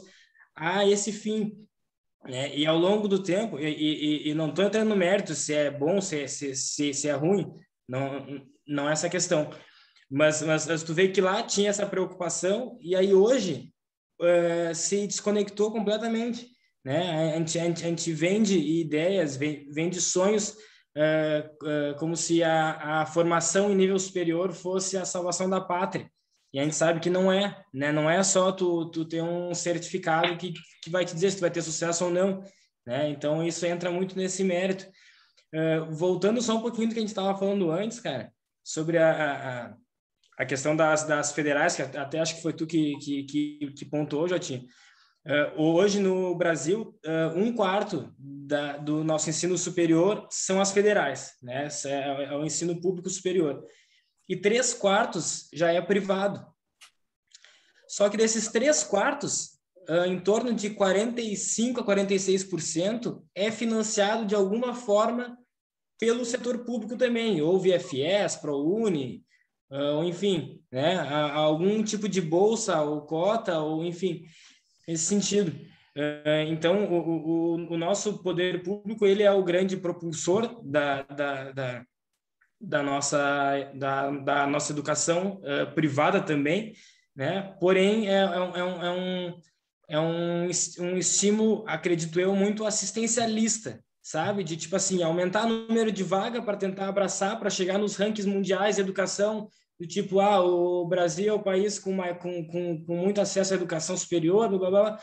a 0.55 0.87
esse 0.87 1.11
fim, 1.11 1.51
né? 2.25 2.55
E 2.55 2.65
ao 2.65 2.77
longo 2.77 3.07
do 3.07 3.21
tempo, 3.21 3.59
e, 3.59 3.65
e, 3.65 4.29
e 4.29 4.33
não 4.33 4.49
estou 4.49 4.63
entrando 4.63 4.89
no 4.89 4.95
mérito 4.95 5.33
se 5.33 5.53
é 5.53 5.69
bom, 5.69 5.99
se 5.99 6.21
é, 6.21 6.27
se, 6.27 6.55
se, 6.55 6.93
se 6.93 7.09
é 7.09 7.13
ruim, 7.13 7.51
não, 7.87 8.45
não 8.65 8.89
é 8.89 8.93
essa 8.93 9.09
questão. 9.09 9.49
Mas, 10.13 10.43
mas, 10.43 10.67
mas, 10.67 10.83
tu 10.83 10.93
vê 10.93 11.07
que 11.07 11.19
lá 11.19 11.41
tinha 11.41 11.71
essa 11.71 11.87
preocupação 11.87 12.77
e 12.79 12.95
aí 12.95 13.15
hoje 13.15 13.73
uh, 14.21 14.75
se 14.75 15.07
desconectou 15.07 15.71
completamente, 15.71 16.49
né? 16.85 17.33
A 17.33 17.37
gente, 17.39 17.57
a 17.57 17.63
gente, 17.63 17.83
a 17.83 17.87
gente 17.87 18.13
vende 18.13 18.55
ideias, 18.55 19.35
vende 19.35 19.99
sonhos 19.99 20.49
uh, 20.95 21.65
uh, 21.65 21.95
como 21.97 22.15
se 22.15 22.43
a, 22.43 23.01
a 23.01 23.05
formação 23.07 23.71
em 23.71 23.75
nível 23.75 23.97
superior 23.97 24.53
fosse 24.53 24.95
a 24.97 25.03
salvação 25.03 25.49
da 25.49 25.59
pátria. 25.59 26.07
E 26.53 26.59
a 26.59 26.63
gente 26.63 26.75
sabe 26.75 26.99
que 26.99 27.09
não 27.09 27.31
é, 27.31 27.63
né? 27.73 27.91
Não 27.91 28.07
é 28.07 28.21
só 28.21 28.51
tu, 28.51 28.91
tu 28.91 29.05
ter 29.05 29.23
um 29.23 29.55
certificado 29.55 30.37
que, 30.37 30.53
que 30.83 30.91
vai 30.91 31.05
te 31.05 31.15
dizer 31.15 31.31
se 31.31 31.37
tu 31.37 31.41
vai 31.41 31.49
ter 31.49 31.63
sucesso 31.63 32.05
ou 32.05 32.11
não, 32.11 32.43
né? 32.85 33.09
Então 33.09 33.43
isso 33.43 33.65
entra 33.65 33.89
muito 33.89 34.15
nesse 34.15 34.43
mérito. 34.43 34.85
voltando 35.89 36.39
só 36.39 36.55
um 36.55 36.61
pouquinho 36.61 36.89
do 36.89 36.93
que 36.93 36.99
a 36.99 37.01
gente 37.01 37.09
estava 37.09 37.35
falando 37.35 37.71
antes, 37.71 37.99
cara, 37.99 38.31
sobre 38.63 38.99
a, 38.99 39.71
a 39.71 39.82
a 40.37 40.45
questão 40.45 40.75
das, 40.75 41.03
das 41.03 41.31
federais, 41.31 41.75
que 41.75 41.81
até 41.81 42.19
acho 42.19 42.35
que 42.35 42.41
foi 42.41 42.53
tu 42.53 42.65
que, 42.65 42.97
que, 42.97 43.23
que, 43.23 43.73
que 43.77 43.85
pontuou, 43.85 44.27
Jotinho. 44.27 44.65
Uh, 45.25 45.61
hoje 45.61 45.99
no 45.99 46.35
Brasil, 46.35 46.99
uh, 47.05 47.37
um 47.37 47.55
quarto 47.55 48.13
da, 48.17 48.75
do 48.75 49.05
nosso 49.05 49.29
ensino 49.29 49.57
superior 49.57 50.27
são 50.29 50.59
as 50.59 50.71
federais, 50.71 51.37
né? 51.41 51.69
É, 51.85 52.25
é 52.25 52.35
o 52.35 52.43
ensino 52.43 52.81
público 52.81 53.09
superior. 53.09 53.63
E 54.27 54.35
três 54.35 54.73
quartos 54.73 55.47
já 55.53 55.71
é 55.71 55.81
privado. 55.81 56.45
Só 57.87 58.09
que 58.09 58.17
desses 58.17 58.49
três 58.49 58.83
quartos, 58.83 59.59
uh, 59.89 60.05
em 60.05 60.19
torno 60.19 60.53
de 60.53 60.71
45% 60.71 61.77
a 61.77 61.83
46% 61.85 63.23
é 63.33 63.49
financiado 63.49 64.25
de 64.25 64.35
alguma 64.35 64.75
forma 64.75 65.37
pelo 65.97 66.25
setor 66.25 66.65
público 66.65 66.97
também, 66.97 67.41
ou 67.41 67.57
via 67.57 67.79
FIES, 67.79 68.35
ProUni, 68.35 69.23
ou 69.95 70.03
enfim, 70.03 70.61
né, 70.71 70.99
algum 71.33 71.83
tipo 71.83 72.07
de 72.07 72.21
bolsa 72.21 72.81
ou 72.81 73.01
cota, 73.01 73.59
ou 73.59 73.83
enfim, 73.83 74.23
nesse 74.87 75.05
sentido. 75.05 75.53
Ah, 75.95 76.43
então, 76.47 76.85
o, 76.85 77.55
o, 77.55 77.73
o 77.73 77.77
nosso 77.77 78.21
poder 78.23 78.63
público 78.63 79.05
ele 79.05 79.23
é 79.23 79.31
o 79.31 79.43
grande 79.43 79.77
propulsor 79.77 80.61
da, 80.63 81.03
da, 81.03 81.51
da, 81.51 81.85
da 82.59 82.83
nossa, 82.83 83.71
da, 83.75 84.09
da 84.09 84.47
nossa 84.47 84.71
educação 84.71 85.41
uh, 85.41 85.71
privada 85.75 86.19
também, 86.21 86.73
né? 87.15 87.55
Porém, 87.59 88.09
é, 88.09 88.13
é, 88.13 88.23
é, 88.23 88.63
um, 88.63 88.83
é, 88.83 88.91
um, 88.91 89.41
é 89.89 89.99
um, 89.99 90.49
um 90.79 90.97
estímulo, 90.97 91.63
acredito 91.67 92.19
eu, 92.19 92.35
muito 92.35 92.65
assistencialista, 92.65 93.83
sabe? 94.01 94.43
De 94.43 94.57
tipo 94.57 94.75
assim, 94.75 95.03
aumentar 95.03 95.45
o 95.45 95.67
número 95.67 95.91
de 95.91 96.03
vaga 96.03 96.41
para 96.41 96.57
tentar 96.57 96.87
abraçar, 96.87 97.37
para 97.39 97.51
chegar 97.51 97.77
nos 97.77 97.97
rankings 97.97 98.27
mundiais 98.27 98.77
de 98.77 98.81
educação, 98.81 99.47
do 99.79 99.87
tipo, 99.87 100.19
ah, 100.19 100.41
o 100.41 100.85
Brasil 100.87 101.29
é 101.29 101.33
o 101.33 101.43
país 101.43 101.79
com, 101.79 101.91
uma, 101.91 102.13
com, 102.13 102.45
com, 102.47 102.85
com 102.85 102.95
muito 102.95 103.19
acesso 103.19 103.53
à 103.53 103.55
educação 103.55 103.97
superior, 103.97 104.47
blá, 104.49 104.57
blá, 104.57 104.69
blá, 104.69 104.99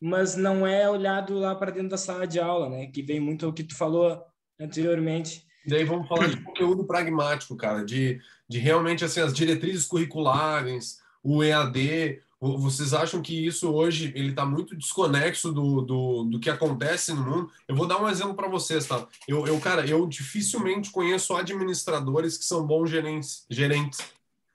mas 0.00 0.36
não 0.36 0.66
é 0.66 0.88
olhado 0.88 1.38
lá 1.38 1.54
para 1.54 1.70
dentro 1.70 1.90
da 1.90 1.96
sala 1.96 2.26
de 2.26 2.40
aula, 2.40 2.68
né? 2.68 2.86
Que 2.86 3.02
vem 3.02 3.20
muito 3.20 3.48
o 3.48 3.52
que 3.52 3.62
tu 3.62 3.76
falou 3.76 4.20
anteriormente. 4.60 5.46
Daí 5.66 5.84
vamos 5.84 6.08
falar 6.08 6.28
de 6.28 6.42
conteúdo 6.42 6.84
pragmático, 6.86 7.56
cara, 7.56 7.84
de, 7.84 8.20
de 8.48 8.58
realmente 8.58 9.04
assim 9.04 9.20
as 9.20 9.32
diretrizes 9.32 9.86
curriculares, 9.86 10.98
o 11.22 11.42
EAD, 11.42 12.20
Vocês 12.42 12.92
acham 12.92 13.22
que 13.22 13.46
isso 13.46 13.72
hoje 13.72 14.12
ele 14.16 14.30
está 14.30 14.44
muito 14.44 14.74
desconexo 14.74 15.52
do, 15.52 15.80
do, 15.82 16.24
do 16.24 16.40
que 16.40 16.50
acontece 16.50 17.12
no 17.12 17.22
mundo? 17.22 17.50
Eu 17.68 17.76
vou 17.76 17.86
dar 17.86 18.02
um 18.02 18.08
exemplo 18.08 18.34
para 18.34 18.48
vocês, 18.48 18.84
tá? 18.84 19.06
Eu, 19.28 19.46
eu, 19.46 19.60
cara, 19.60 19.86
eu 19.86 20.08
dificilmente 20.08 20.90
conheço 20.90 21.36
administradores 21.36 22.36
que 22.36 22.44
são 22.44 22.66
bons 22.66 22.90
gerentes, 22.90 23.46
gerentes 23.48 24.00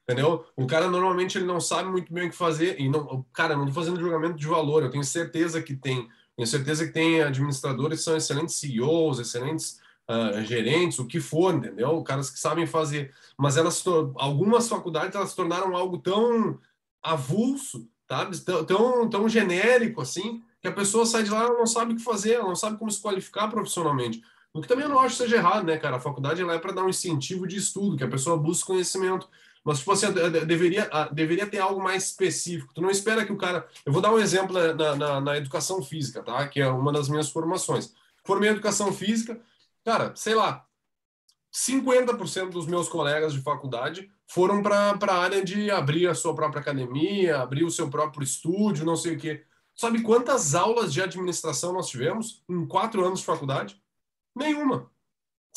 entendeu? 0.08 0.46
O 0.56 0.66
cara 0.66 0.90
normalmente 0.90 1.38
ele 1.38 1.46
não 1.46 1.60
sabe 1.60 1.90
muito 1.90 2.14
bem 2.14 2.28
o 2.28 2.30
que 2.30 2.36
fazer 2.36 2.80
e 2.80 2.88
não, 2.88 3.26
cara, 3.34 3.56
não 3.56 3.68
estou 3.68 3.84
fazendo 3.84 4.00
julgamento 4.00 4.38
de 4.38 4.48
valor. 4.48 4.84
Eu 4.84 4.90
tenho 4.90 5.04
certeza 5.04 5.62
que 5.62 5.76
tem, 5.76 6.08
tenho 6.36 6.48
certeza 6.48 6.88
que 6.88 6.94
tem 6.94 7.22
administradores 7.22 8.00
que 8.00 8.06
são 8.06 8.16
excelentes 8.16 8.56
CEOs, 8.56 9.20
excelentes 9.20 9.80
uh, 10.10 10.42
gerentes, 10.46 11.00
o 11.00 11.06
que 11.06 11.20
for, 11.20 11.54
entendeu? 11.54 12.02
Caras 12.04 12.30
que 12.30 12.40
sabem 12.40 12.66
fazer. 12.66 13.14
Mas 13.38 13.58
elas, 13.58 13.84
algumas 14.16 14.70
faculdades 14.70 15.14
elas 15.14 15.34
tornaram 15.34 15.76
algo 15.76 15.98
tão 15.98 16.58
avulso, 17.14 17.88
sabe? 18.08 18.38
Tão, 18.40 19.10
tão 19.10 19.30
genérico 19.30 20.02
assim, 20.02 20.42
que 20.62 20.68
a 20.68 20.72
pessoa 20.72 21.06
sai 21.06 21.24
de 21.24 21.30
lá 21.30 21.48
não 21.48 21.66
sabe 21.66 21.94
o 21.94 21.96
que 21.96 22.04
fazer, 22.04 22.34
ela 22.34 22.48
não 22.48 22.56
sabe 22.56 22.78
como 22.78 22.92
se 22.92 23.02
qualificar 23.02 23.48
profissionalmente. 23.48 24.22
O 24.54 24.62
que 24.62 24.68
também 24.68 24.86
eu 24.86 24.90
não 24.90 25.00
acho 25.00 25.18
que 25.18 25.24
seja 25.24 25.36
errado, 25.36 25.66
né, 25.66 25.78
cara? 25.78 25.98
A 25.98 26.00
faculdade 26.00 26.42
ela 26.42 26.56
é 26.56 26.60
para 26.60 26.74
dar 26.74 26.84
um 26.84 26.90
incentivo 26.90 27.46
de 27.46 27.58
estudo, 27.58 27.96
que 27.96 28.04
a 28.04 28.08
pessoa 28.08 28.38
busque 28.38 28.66
conhecimento. 28.66 29.30
Mas, 29.64 29.80
tipo 29.80 29.92
assim, 29.92 30.08
deveria, 30.48 30.90
deveria 31.12 31.46
ter 31.46 31.60
algo 31.60 31.84
mais 31.84 32.06
específico. 32.06 32.74
Tu 32.74 32.82
não 32.82 32.90
espera 32.90 33.26
que 33.26 33.34
o 33.34 33.38
cara. 33.38 33.68
Eu 33.86 33.92
vou 33.92 34.02
dar 34.02 34.14
um 34.14 34.18
exemplo 34.18 34.54
na, 34.54 34.96
na, 34.96 35.22
na 35.22 35.38
educação 35.38 35.84
física, 35.84 36.24
tá? 36.24 36.48
Que 36.48 36.62
é 36.62 36.70
uma 36.70 36.92
das 36.92 37.10
minhas 37.10 37.30
formações. 37.30 37.94
Formei 38.24 38.50
educação 38.50 38.94
física, 38.94 39.40
cara, 39.84 40.14
sei 40.16 40.36
lá, 40.36 40.66
50% 41.54 42.50
dos 42.50 42.68
meus 42.68 42.88
colegas 42.88 43.34
de 43.34 43.42
faculdade 43.42 44.10
foram 44.28 44.62
para 44.62 44.98
a 45.00 45.18
área 45.18 45.44
de 45.44 45.72
abrir 45.72 46.08
a 46.08 46.16
sua 46.16 46.36
própria 46.36 46.62
academia, 46.62 47.40
abrir 47.40 47.64
o 47.64 47.72
seu 47.72 47.90
próprio 47.90 48.24
estúdio, 48.24 48.86
não 48.86 48.96
sei 48.96 49.16
o 49.16 49.18
quê. 49.18 49.44
Sabe 49.76 50.02
quantas 50.02 50.56
aulas 50.56 50.92
de 50.92 51.02
administração 51.02 51.72
nós 51.72 51.88
tivemos 51.88 52.44
em 52.50 52.66
quatro 52.66 53.06
anos 53.06 53.20
de 53.20 53.26
faculdade? 53.26 53.82
Nenhuma. 54.36 54.90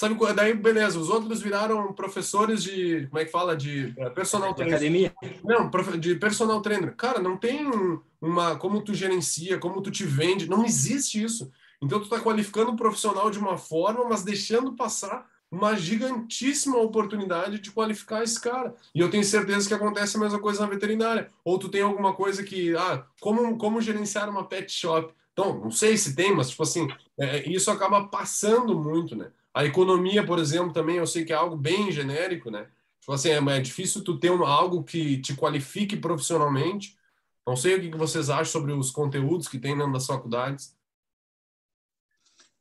Sabe, 0.00 0.16
daí, 0.35 0.55
beleza, 0.55 0.98
os 0.98 1.11
outros 1.11 1.42
viraram 1.42 1.92
professores 1.92 2.62
de, 2.62 3.07
como 3.09 3.18
é 3.18 3.24
que 3.26 3.31
fala, 3.31 3.55
de 3.55 3.92
é, 3.98 4.09
personal 4.09 4.55
trainer. 4.55 4.74
Academia? 4.74 5.14
Não, 5.44 5.70
de 5.98 6.14
personal 6.14 6.62
trainer. 6.62 6.96
Cara, 6.96 7.20
não 7.20 7.37
tem 7.37 7.70
uma, 8.18 8.57
como 8.57 8.81
tu 8.81 8.94
gerencia, 8.94 9.59
como 9.59 9.83
tu 9.83 9.90
te 9.90 10.05
vende, 10.05 10.48
não 10.48 10.64
existe 10.64 11.22
isso. 11.22 11.53
Então, 11.83 11.98
tu 11.98 12.05
está 12.05 12.18
qualificando 12.18 12.72
o 12.72 12.76
profissional 12.76 13.31
de 13.31 13.38
uma 13.38 13.59
forma, 13.59 14.05
mas 14.09 14.22
deixando 14.22 14.72
passar 14.74 15.30
uma 15.50 15.74
gigantíssima 15.76 16.78
oportunidade 16.78 17.58
de 17.58 17.72
qualificar 17.72 18.22
esse 18.22 18.40
cara. 18.40 18.74
E 18.94 19.00
eu 19.00 19.10
tenho 19.10 19.24
certeza 19.24 19.66
que 19.66 19.74
acontece 19.74 20.16
a 20.16 20.20
mesma 20.20 20.38
coisa 20.38 20.60
na 20.60 20.68
veterinária. 20.68 21.30
Ou 21.44 21.58
tu 21.58 21.68
tem 21.68 21.82
alguma 21.82 22.14
coisa 22.14 22.44
que, 22.44 22.76
ah, 22.76 23.04
como, 23.20 23.58
como 23.58 23.80
gerenciar 23.80 24.28
uma 24.28 24.46
pet 24.46 24.70
shop? 24.70 25.12
Então, 25.32 25.58
não 25.58 25.70
sei 25.70 25.96
se 25.96 26.14
tem, 26.14 26.34
mas, 26.34 26.50
tipo 26.50 26.62
assim, 26.62 26.88
é, 27.18 27.48
isso 27.48 27.70
acaba 27.70 28.06
passando 28.06 28.78
muito, 28.78 29.16
né? 29.16 29.32
A 29.52 29.64
economia, 29.64 30.24
por 30.24 30.38
exemplo, 30.38 30.72
também 30.72 30.96
eu 30.96 31.06
sei 31.06 31.24
que 31.24 31.32
é 31.32 31.36
algo 31.36 31.56
bem 31.56 31.90
genérico, 31.90 32.50
né? 32.50 32.68
Tipo 33.00 33.12
assim, 33.12 33.30
é, 33.30 33.38
é 33.38 33.60
difícil 33.60 34.04
tu 34.04 34.18
ter 34.18 34.30
uma, 34.30 34.48
algo 34.48 34.84
que 34.84 35.20
te 35.20 35.34
qualifique 35.34 35.96
profissionalmente. 35.96 36.96
Não 37.44 37.56
sei 37.56 37.74
o 37.74 37.80
que 37.80 37.96
vocês 37.96 38.30
acham 38.30 38.44
sobre 38.44 38.72
os 38.72 38.92
conteúdos 38.92 39.48
que 39.48 39.58
tem 39.58 39.76
dentro 39.76 39.92
das 39.92 40.06
faculdades. 40.06 40.76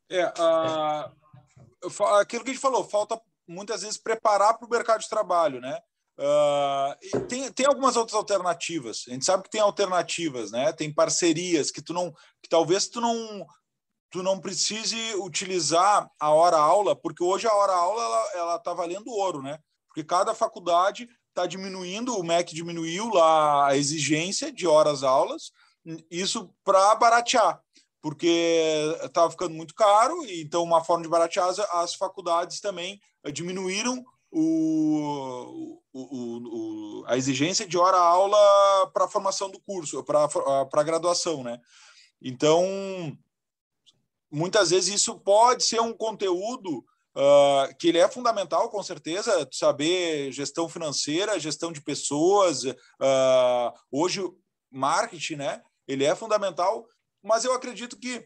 É, 0.09 0.25
uh, 0.25 1.11
aquilo 2.19 2.43
que 2.43 2.51
a 2.51 2.53
gente 2.53 2.61
falou, 2.61 2.83
falta 2.83 3.19
muitas 3.47 3.81
vezes 3.81 3.97
preparar 3.97 4.57
para 4.57 4.67
o 4.67 4.69
mercado 4.69 5.01
de 5.01 5.09
trabalho, 5.09 5.59
né? 5.59 5.79
Uh, 6.19 7.19
tem, 7.27 7.51
tem 7.51 7.65
algumas 7.65 7.95
outras 7.95 8.15
alternativas. 8.15 9.05
A 9.07 9.11
gente 9.11 9.25
sabe 9.25 9.43
que 9.43 9.49
tem 9.49 9.61
alternativas, 9.61 10.51
né? 10.51 10.73
Tem 10.73 10.93
parcerias 10.93 11.71
que 11.71 11.81
tu 11.81 11.93
não, 11.93 12.11
que 12.43 12.49
talvez 12.49 12.89
tu 12.89 12.99
não, 12.99 13.45
tu 14.11 14.21
não 14.21 14.39
precise 14.39 14.97
utilizar 15.15 16.09
a 16.19 16.29
hora 16.31 16.57
aula, 16.57 16.95
porque 16.95 17.23
hoje 17.23 17.47
a 17.47 17.53
hora 17.53 17.73
aula 17.73 18.03
ela, 18.03 18.31
ela 18.35 18.59
tá 18.59 18.73
valendo 18.73 19.09
ouro, 19.11 19.41
né? 19.41 19.59
Porque 19.87 20.03
cada 20.03 20.35
faculdade 20.35 21.07
está 21.29 21.45
diminuindo, 21.45 22.17
o 22.17 22.23
MEC 22.23 22.53
diminuiu 22.53 23.09
lá 23.09 23.67
a 23.67 23.77
exigência 23.77 24.51
de 24.51 24.67
horas 24.67 25.03
aulas, 25.03 25.51
isso 26.11 26.53
para 26.63 26.93
baratear 26.95 27.61
porque 28.01 28.97
estava 29.03 29.29
ficando 29.29 29.53
muito 29.53 29.73
caro, 29.75 30.23
e 30.25 30.41
então 30.41 30.63
uma 30.63 30.83
forma 30.83 31.03
de 31.03 31.09
baratear 31.09 31.49
as, 31.73 31.93
faculdades 31.95 32.59
também 32.59 32.99
diminuíram 33.33 34.03
o, 34.31 35.81
o, 35.91 37.01
o, 37.01 37.03
a 37.07 37.17
exigência 37.17 37.67
de 37.67 37.77
hora-aula 37.77 38.37
para 38.93 39.05
a 39.05 39.09
formação 39.09 39.49
do 39.49 39.59
curso, 39.59 40.03
para 40.03 40.29
a 40.71 40.83
graduação, 40.83 41.43
né? 41.43 41.59
Então, 42.21 42.63
muitas 44.31 44.69
vezes 44.69 44.95
isso 44.95 45.19
pode 45.19 45.63
ser 45.63 45.81
um 45.81 45.93
conteúdo 45.93 46.85
uh, 47.15 47.75
que 47.77 47.87
ele 47.87 47.97
é 47.97 48.07
fundamental, 48.07 48.69
com 48.69 48.83
certeza, 48.83 49.47
saber 49.51 50.31
gestão 50.31 50.69
financeira, 50.69 51.39
gestão 51.39 51.71
de 51.71 51.81
pessoas, 51.81 52.63
uh, 52.63 53.73
hoje 53.91 54.21
marketing, 54.71 55.35
né? 55.35 55.61
Ele 55.87 56.03
é 56.03 56.15
fundamental, 56.15 56.85
mas 57.23 57.45
eu 57.45 57.53
acredito 57.53 57.97
que 57.97 58.25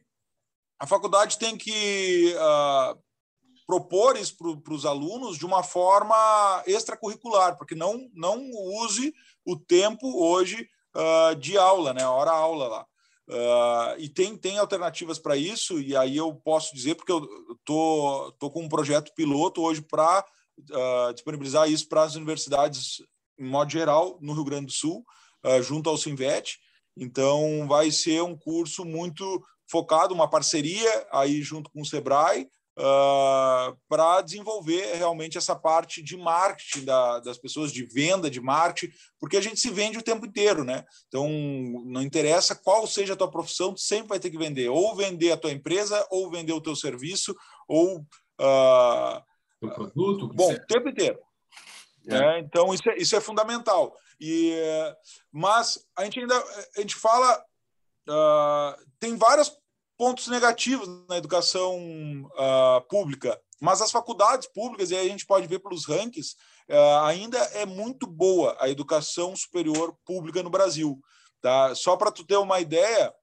a 0.80 0.86
faculdade 0.86 1.38
tem 1.38 1.58
que 1.58 2.36
uh, 2.36 3.00
propor 3.66 4.18
isso 4.18 4.36
para 4.38 4.74
os 4.74 4.86
alunos 4.86 5.38
de 5.38 5.46
uma 5.46 5.64
forma 5.64 6.64
extracurricular, 6.66 7.58
porque 7.58 7.76
não, 7.76 8.10
não 8.14 8.52
use 8.84 9.14
o 9.46 9.58
tempo 9.58 10.24
hoje 10.24 10.68
uh, 10.96 11.36
de 11.36 11.58
aula, 11.58 11.94
né? 11.94 12.06
hora 12.06 12.32
aula 12.32 12.68
lá. 12.68 12.86
Uh, 13.30 14.00
e 14.00 14.10
tem, 14.10 14.36
tem 14.36 14.58
alternativas 14.58 15.18
para 15.18 15.38
isso, 15.38 15.80
e 15.80 15.96
aí 15.96 16.18
eu 16.18 16.36
posso 16.36 16.76
dizer, 16.76 16.96
porque 16.96 17.12
eu 17.12 17.26
tô, 17.64 18.34
tô 18.38 18.52
com 18.52 18.64
um 18.64 18.70
projeto 18.70 19.14
piloto 19.16 19.62
hoje 19.62 19.82
para 19.82 20.26
uh, 20.60 21.14
disponibilizar 21.14 21.70
isso 21.70 21.88
para 21.88 22.04
as 22.04 22.16
universidades, 22.16 23.02
em 23.40 23.46
modo 23.46 23.72
geral, 23.72 24.18
no 24.22 24.34
Rio 24.34 24.44
Grande 24.44 24.68
do 24.68 24.74
Sul, 24.74 25.06
junto 25.62 25.90
ao 25.90 25.98
Sinvet, 25.98 26.58
então, 26.98 27.68
vai 27.68 27.92
ser 27.92 28.22
um 28.22 28.38
curso 28.38 28.86
muito 28.86 29.44
focado, 29.70 30.14
uma 30.14 30.30
parceria 30.30 31.08
aí 31.12 31.42
junto 31.42 31.70
com 31.72 31.82
o 31.82 31.86
Sebrae, 31.86 32.48
uh, 32.78 33.78
para 33.88 34.22
desenvolver 34.22 34.96
realmente 34.96 35.38
essa 35.38 35.56
parte 35.56 36.02
de 36.02 36.16
marketing 36.18 36.86
da, 36.86 37.20
das 37.20 37.38
pessoas, 37.38 37.72
de 37.72 37.84
venda, 37.86 38.30
de 38.30 38.40
marketing, 38.40 38.94
porque 39.20 39.38
a 39.38 39.42
gente 39.42 39.60
se 39.60 39.70
vende 39.70 39.98
o 39.98 40.04
tempo 40.04 40.26
inteiro, 40.26 40.64
né? 40.64 40.84
Então, 41.08 41.28
não 41.86 42.02
interessa 42.02 42.56
qual 42.56 42.86
seja 42.86 43.14
a 43.14 43.16
tua 43.16 43.32
profissão, 43.32 43.74
tu 43.74 43.82
sempre 43.82 44.10
vai 44.10 44.20
ter 44.20 44.30
que 44.30 44.38
vender, 44.38 44.70
ou 44.70 44.96
vender 44.96 45.32
a 45.32 45.38
tua 45.38 45.52
empresa, 45.52 46.06
ou 46.12 46.30
vender 46.30 46.54
o 46.54 46.62
teu 46.62 46.76
serviço, 46.76 47.36
ou... 47.68 48.00
Uh, 48.40 49.22
o 49.62 49.70
produto? 49.74 50.28
Bom, 50.28 50.54
o 50.54 50.66
tempo 50.66 50.90
inteiro. 50.90 51.18
É. 52.08 52.18
É, 52.18 52.40
então, 52.40 52.74
isso 52.74 52.90
é, 52.90 52.98
isso 52.98 53.16
é 53.16 53.22
fundamental. 53.22 53.96
E, 54.26 54.56
mas 55.34 55.86
a 55.98 56.06
gente 56.06 56.22
ainda 56.22 56.42
a 56.78 56.80
gente 56.80 56.96
fala 56.96 57.44
uh, 58.08 58.86
tem 58.98 59.18
vários 59.18 59.52
pontos 59.98 60.30
negativos 60.30 60.88
na 61.10 61.18
educação 61.18 61.78
uh, 62.28 62.80
pública, 62.88 63.38
mas 63.60 63.82
as 63.82 63.92
faculdades 63.92 64.48
públicas 64.48 64.92
e 64.92 64.96
aí 64.96 65.08
a 65.08 65.12
gente 65.12 65.26
pode 65.26 65.46
ver 65.46 65.60
pelos 65.60 65.86
rankings 65.86 66.38
uh, 66.70 67.04
ainda 67.04 67.38
é 67.38 67.66
muito 67.66 68.08
boa 68.08 68.56
a 68.62 68.70
educação 68.70 69.36
superior 69.36 69.94
pública 70.06 70.42
no 70.42 70.50
Brasil, 70.50 70.98
tá? 71.42 71.76
Só 71.76 71.98
para 71.98 72.10
tu 72.10 72.26
ter 72.26 72.38
uma 72.38 72.62
ideia, 72.62 73.14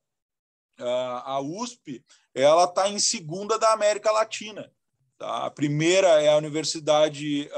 a 1.24 1.40
USP 1.40 2.04
ela 2.34 2.64
está 2.64 2.90
em 2.90 2.98
segunda 2.98 3.58
da 3.58 3.72
América 3.72 4.10
Latina. 4.12 4.70
Tá? 5.18 5.46
A 5.46 5.50
primeira 5.50 6.22
é 6.22 6.28
a 6.28 6.36
Universidade 6.36 7.50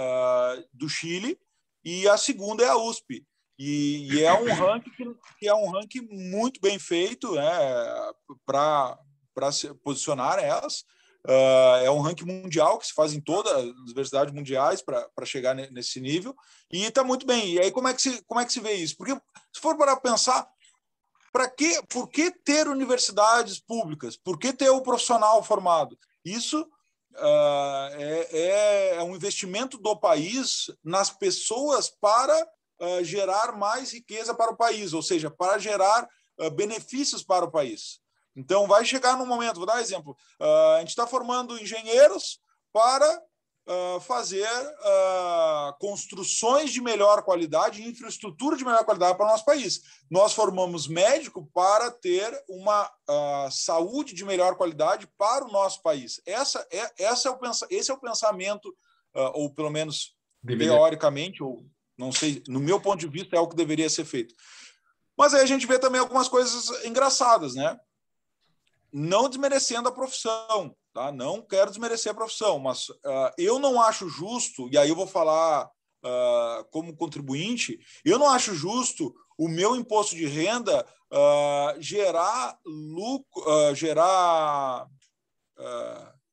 do 0.73 0.89
Chile 0.89 1.39
e 1.85 2.09
a 2.09 2.17
segunda 2.17 2.65
é 2.65 2.69
a 2.69 2.77
USP. 2.77 3.25
E, 3.59 4.09
e 4.13 4.25
é 4.25 4.33
um 4.33 4.53
ranking 4.53 5.15
que, 5.39 5.49
é 5.49 5.55
um 5.55 5.71
ranking 5.71 6.09
muito 6.11 6.61
bem 6.61 6.79
feito 6.79 7.35
né, 7.35 7.51
para 8.45 9.53
se 9.53 9.73
posicionar 9.75 10.39
elas. 10.39 10.85
Uh, 11.25 11.79
é 11.85 11.91
um 11.91 12.01
ranking 12.01 12.25
mundial 12.25 12.79
que 12.79 12.87
se 12.87 12.93
faz 12.93 13.13
em 13.13 13.21
todas 13.21 13.53
as 13.53 13.65
universidades 13.65 14.35
mundiais 14.35 14.83
para 14.83 15.25
chegar 15.25 15.55
nesse 15.55 16.01
nível 16.01 16.35
e 16.73 16.83
está 16.83 17.05
muito 17.05 17.25
bem. 17.25 17.55
E 17.55 17.61
aí 17.61 17.71
como 17.71 17.87
é 17.87 17.95
que 17.95 18.03
se 18.03 18.23
como 18.25 18.41
é 18.41 18.45
que 18.45 18.53
se 18.53 18.59
vê 18.59 18.73
isso? 18.73 18.97
Porque 18.97 19.15
se 19.53 19.61
for 19.61 19.77
para 19.77 19.97
pensar 19.97 20.49
para 21.33 21.49
que 21.49 21.81
por 21.87 22.09
que 22.09 22.31
ter 22.31 22.67
universidades 22.67 23.61
públicas? 23.61 24.17
Por 24.17 24.37
que 24.37 24.53
ter 24.53 24.71
o 24.71 24.83
profissional 24.83 25.43
formado? 25.45 25.97
Isso 26.25 26.61
uh, 26.61 27.89
é, 27.95 28.97
é 28.97 29.03
um 29.03 29.15
investimento 29.15 29.79
do 29.79 29.97
país 29.97 30.71
nas 30.85 31.09
pessoas 31.09 31.89
para 31.89 32.35
uh, 32.83 33.05
gerar 33.05 33.57
mais 33.57 33.93
riqueza 33.93 34.35
para 34.35 34.51
o 34.51 34.57
país, 34.57 34.93
ou 34.93 35.03
seja, 35.03 35.31
para 35.31 35.59
gerar 35.59 36.09
uh, 36.41 36.51
benefícios 36.51 37.23
para 37.23 37.45
o 37.45 37.51
país. 37.51 38.01
Então, 38.35 38.67
vai 38.67 38.85
chegar 38.85 39.17
num 39.17 39.27
momento, 39.27 39.57
vou 39.57 39.67
dar 39.67 39.77
um 39.77 39.81
exemplo: 39.81 40.17
uh, 40.41 40.77
a 40.77 40.79
gente 40.81 40.89
está 40.89 41.07
formando 41.07 41.59
engenheiros 41.59 42.41
para 42.73 43.23
fazer 44.09 44.49
construções 45.79 46.73
de 46.73 46.81
melhor 46.81 47.23
qualidade, 47.23 47.87
infraestrutura 47.87 48.57
de 48.57 48.65
melhor 48.65 48.85
qualidade 48.85 49.17
para 49.17 49.25
o 49.25 49.31
nosso 49.31 49.45
país. 49.45 49.81
Nós 50.11 50.33
formamos 50.33 50.89
médico 50.89 51.49
para 51.55 51.89
ter 51.89 52.37
uma 52.49 52.91
saúde 53.53 54.15
de 54.15 54.25
melhor 54.25 54.57
qualidade 54.57 55.07
para 55.17 55.45
o 55.45 55.53
nosso 55.53 55.81
país. 55.81 56.21
Essa 56.27 56.67
é, 56.73 57.05
essa 57.05 57.29
é 57.29 57.31
o, 57.31 57.39
esse 57.71 57.89
é 57.89 57.95
o 57.95 58.01
pensamento, 58.01 58.77
ou 59.35 59.55
pelo 59.55 59.71
menos 59.71 60.17
deveria. 60.43 60.73
teoricamente, 60.73 61.41
ou 61.41 61.65
não 61.97 62.13
sei, 62.13 62.43
no 62.49 62.61
meu 62.61 62.81
ponto 62.81 63.01
de 63.01 63.09
vista, 63.09 63.37
é 63.37 63.41
o 63.41 63.49
que 63.49 63.57
deveria 63.57 63.89
ser 63.89 64.05
feito. 64.05 64.35
Mas 65.17 65.35
aí 65.35 65.43
a 65.43 65.47
gente 65.47 65.67
vê 65.67 65.79
também 65.79 66.01
algumas 66.01 66.29
coisas 66.29 66.85
engraçadas, 66.85 67.55
né? 67.55 67.79
Não 68.93 69.29
desmerecendo 69.29 69.89
a 69.89 69.93
profissão, 69.93 70.75
Tá? 70.93 71.11
Não 71.11 71.41
quero 71.41 71.71
desmerecer 71.71 72.13
a 72.13 72.15
profissão, 72.15 72.59
mas 72.59 72.91
uh, 72.91 73.33
eu 73.39 73.59
não 73.59 73.81
acho 73.81 74.11
justo, 74.11 74.69
e 74.71 74.77
aí 74.77 74.91
eu 74.91 74.95
vou 74.95 75.07
falar 75.07 75.65
uh, 75.67 76.65
como 76.71 76.95
contribuinte, 76.95 77.79
eu 78.05 78.19
não 78.19 78.29
acho 78.29 78.55
justo 78.55 79.15
o 79.39 79.49
meu 79.49 79.75
imposto 79.75 80.15
de 80.15 80.27
renda 80.27 80.87
uh, 81.11 81.81
gerar 81.81 82.59
lucro, 82.65 83.75
gerar 83.75 84.87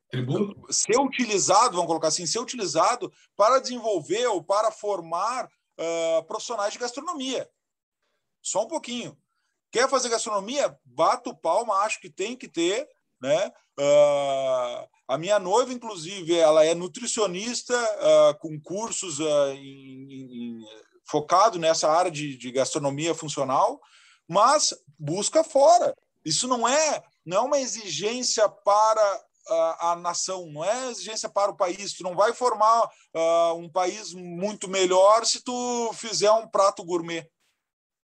Tributo? 0.10 0.74
ser 0.74 1.00
utilizado, 1.00 1.76
vamos 1.76 1.88
colocar 1.88 2.08
assim, 2.08 2.26
ser 2.26 2.40
utilizado 2.40 3.12
para 3.36 3.60
desenvolver 3.60 4.28
ou 4.28 4.44
para 4.44 4.72
formar 4.72 5.48
profissionais 6.28 6.74
de 6.74 6.80
gastronomia. 6.80 7.50
Só 8.42 8.64
um 8.64 8.68
pouquinho. 8.68 9.18
Quer 9.72 9.88
fazer 9.88 10.10
gastronomia? 10.10 10.78
Bato 10.84 11.34
palma, 11.34 11.76
acho 11.84 12.02
que 12.02 12.10
tem 12.10 12.36
que 12.36 12.50
ter 12.50 12.90
né? 13.22 13.52
Uh, 13.78 14.88
a 15.08 15.18
minha 15.18 15.40
noiva, 15.40 15.74
inclusive, 15.74 16.36
ela 16.36 16.66
é 16.66 16.74
nutricionista 16.74 17.76
uh, 17.76 18.38
com 18.40 18.60
cursos 18.60 19.20
uh, 19.20 19.52
em, 19.54 20.12
em, 20.12 20.66
focado 21.06 21.58
nessa 21.58 21.90
área 21.90 22.12
de, 22.12 22.38
de, 22.38 22.52
gastronomia 22.52 23.14
funcional, 23.16 23.82
mas 24.28 24.74
busca 24.98 25.44
fora. 25.44 25.94
Isso 26.24 26.48
não 26.48 26.68
é 26.68 27.04
não 27.26 27.38
é 27.38 27.42
uma 27.42 27.60
exigência 27.60 28.48
para 28.50 29.24
a 29.80 29.96
nação, 29.96 30.46
não 30.48 30.64
é 30.64 30.90
exigência 30.90 31.30
para 31.30 31.52
o 31.52 31.56
país. 31.56 31.94
Tu 31.94 32.04
não 32.04 32.16
vai 32.16 32.34
formar 32.34 32.90
um 33.56 33.70
país 33.70 34.14
muito 34.14 34.68
melhor 34.68 35.26
se 35.26 35.44
tu 35.44 35.92
fizer 35.94 36.32
um 36.32 36.48
prato 36.48 36.84
gourmet. 36.84 37.30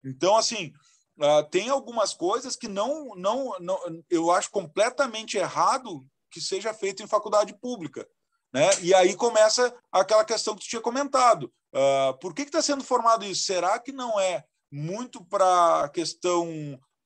Então, 0.04 0.36
assim, 0.36 0.72
Uh, 1.18 1.48
tem 1.50 1.68
algumas 1.68 2.14
coisas 2.14 2.56
que 2.56 2.66
não, 2.66 3.14
não, 3.14 3.54
não, 3.60 3.78
eu 4.08 4.30
acho 4.30 4.50
completamente 4.50 5.36
errado 5.36 6.04
que 6.30 6.40
seja 6.40 6.72
feito 6.72 7.02
em 7.02 7.06
faculdade 7.06 7.54
pública. 7.60 8.08
Né? 8.52 8.68
E 8.80 8.94
aí 8.94 9.14
começa 9.14 9.74
aquela 9.90 10.24
questão 10.24 10.54
que 10.54 10.62
tu 10.62 10.68
tinha 10.68 10.82
comentado. 10.82 11.52
Uh, 11.74 12.18
por 12.18 12.34
que 12.34 12.42
está 12.42 12.60
sendo 12.60 12.82
formado 12.82 13.24
isso? 13.24 13.44
Será 13.44 13.78
que 13.78 13.92
não 13.92 14.18
é 14.18 14.44
muito 14.70 15.24
para 15.24 15.84
a 15.84 15.88
questão 15.88 16.48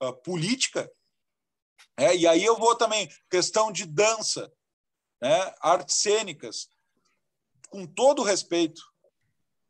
uh, 0.02 0.12
política? 0.22 0.90
É, 1.96 2.14
e 2.14 2.26
aí 2.26 2.44
eu 2.44 2.56
vou 2.56 2.76
também, 2.76 3.08
questão 3.30 3.72
de 3.72 3.86
dança, 3.86 4.52
né? 5.20 5.54
artes 5.60 5.96
cênicas. 5.96 6.68
Com 7.70 7.86
todo 7.86 8.22
respeito, 8.22 8.80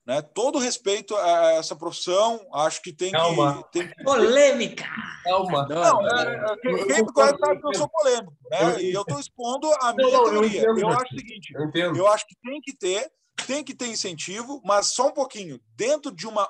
né? 0.06 0.22
Todo 0.22 0.60
respeito 0.60 1.16
a 1.16 1.54
essa 1.54 1.74
profissão, 1.74 2.46
acho 2.52 2.80
que 2.80 2.92
tem 2.92 3.10
Calma. 3.10 3.64
que. 3.64 3.80
Tem... 3.80 4.04
Polêmica! 4.04 4.84
Calma. 5.24 5.66
Não, 5.66 6.06
é, 6.06 6.52
é, 6.52 6.56
quem, 6.58 6.86
quem 6.86 7.02
me 7.02 7.12
conhece 7.12 7.38
sabe 7.40 7.60
que 7.60 7.66
eu 7.66 7.74
sou 7.74 7.88
polêmico, 7.88 8.36
né? 8.48 8.82
E 8.82 8.92
eu 8.92 9.00
estou 9.00 9.18
expondo 9.18 9.68
a 9.80 9.92
minha 9.92 10.12
não, 10.12 10.30
teoria. 10.30 10.62
Eu, 10.62 10.78
eu 10.78 10.88
acho 10.90 11.12
o 11.12 11.18
seguinte: 11.18 11.52
eu, 11.74 11.96
eu 11.96 12.06
acho 12.06 12.24
que 12.24 12.36
tem 12.40 12.60
que 12.60 12.72
ter, 12.72 13.10
tem 13.48 13.64
que 13.64 13.74
ter 13.74 13.88
incentivo, 13.88 14.62
mas 14.64 14.92
só 14.92 15.08
um 15.08 15.12
pouquinho. 15.12 15.60
Dentro 15.74 16.12
de 16.12 16.28
uma 16.28 16.48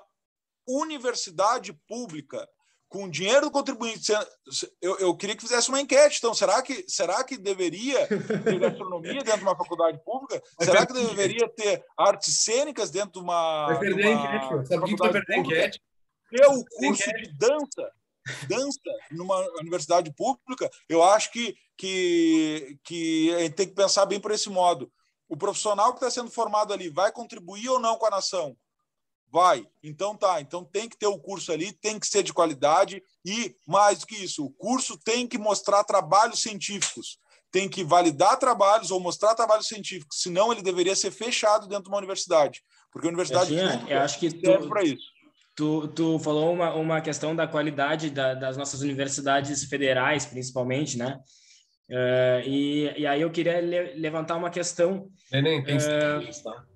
universidade 0.68 1.72
pública, 1.88 2.46
com 2.88 3.08
dinheiro 3.08 3.46
do 3.46 3.50
contribuinte. 3.50 4.12
Eu, 4.80 4.98
eu 4.98 5.16
queria 5.16 5.34
que 5.36 5.42
fizesse 5.42 5.68
uma 5.68 5.80
enquete. 5.80 6.18
Então, 6.18 6.34
será 6.34 6.62
que, 6.62 6.84
será 6.88 7.22
que 7.24 7.36
deveria 7.36 8.06
ter 8.06 8.58
gastronomia 8.60 9.22
dentro 9.22 9.38
de 9.38 9.44
uma 9.44 9.56
faculdade 9.56 10.02
pública? 10.04 10.42
Será 10.60 10.86
que 10.86 10.92
deveria 10.92 11.48
ter 11.48 11.84
artes 11.98 12.42
cênicas 12.44 12.90
dentro 12.90 13.12
de 13.12 13.18
uma. 13.20 13.66
Vai 13.66 13.78
perder 13.80 14.06
uma 14.06 14.22
a 14.22 14.36
enquete, 14.36 14.68
sabe 14.68 14.84
que 14.84 14.96
vai 14.96 15.12
perder 15.12 15.34
a 15.34 15.38
enquete? 15.38 15.82
Ter 16.30 16.46
o 16.46 16.64
curso 16.64 17.10
de 17.12 17.32
dança, 17.38 17.92
dança 18.48 18.80
numa 19.12 19.38
universidade 19.60 20.12
pública, 20.12 20.68
eu 20.88 21.02
acho 21.02 21.30
que, 21.30 21.54
que, 21.76 22.78
que 22.82 23.34
a 23.34 23.40
gente 23.40 23.54
tem 23.54 23.68
que 23.68 23.74
pensar 23.74 24.06
bem 24.06 24.20
por 24.20 24.32
esse 24.32 24.50
modo. 24.50 24.90
O 25.28 25.36
profissional 25.36 25.92
que 25.92 25.98
está 25.98 26.10
sendo 26.10 26.30
formado 26.30 26.72
ali 26.72 26.88
vai 26.88 27.12
contribuir 27.12 27.68
ou 27.68 27.80
não 27.80 27.96
com 27.96 28.06
a 28.06 28.10
nação? 28.10 28.56
Vai. 29.30 29.66
Então 29.82 30.16
tá. 30.16 30.40
Então 30.40 30.64
tem 30.64 30.88
que 30.88 30.96
ter 30.96 31.06
o 31.06 31.18
curso 31.18 31.52
ali, 31.52 31.72
tem 31.72 31.98
que 31.98 32.06
ser 32.06 32.22
de 32.22 32.32
qualidade 32.32 33.02
e 33.24 33.54
mais 33.66 33.98
do 33.98 34.06
que 34.06 34.16
isso, 34.16 34.44
o 34.44 34.50
curso 34.50 34.96
tem 34.98 35.26
que 35.26 35.38
mostrar 35.38 35.84
trabalhos 35.84 36.40
científicos, 36.40 37.18
tem 37.50 37.68
que 37.68 37.82
validar 37.82 38.38
trabalhos 38.38 38.90
ou 38.90 39.00
mostrar 39.00 39.34
trabalhos 39.34 39.66
científicos, 39.66 40.20
senão 40.20 40.52
ele 40.52 40.62
deveria 40.62 40.94
ser 40.94 41.10
fechado 41.10 41.66
dentro 41.66 41.84
de 41.84 41.88
uma 41.88 41.98
universidade, 41.98 42.62
porque 42.92 43.06
a 43.06 43.10
universidade 43.10 43.54
eu 43.88 44.00
acho 44.00 44.18
que 44.18 44.30
serve 44.30 44.68
para 44.68 44.84
isso. 44.84 45.16
Tu, 45.56 45.88
tu 45.88 46.18
falou 46.18 46.52
uma, 46.52 46.74
uma 46.74 47.00
questão 47.00 47.34
da 47.34 47.46
qualidade 47.46 48.10
da, 48.10 48.34
das 48.34 48.58
nossas 48.58 48.82
universidades 48.82 49.64
federais, 49.64 50.26
principalmente, 50.26 50.98
né? 50.98 51.18
Uh, 51.88 52.40
e, 52.44 52.94
e 52.98 53.06
aí 53.06 53.22
eu 53.22 53.30
queria 53.30 53.60
le 53.60 53.94
levantar 53.94 54.36
uma 54.36 54.50
questão. 54.50 55.08
Neném, 55.32 55.64
tem 55.64 55.76
uh? 55.76 56.75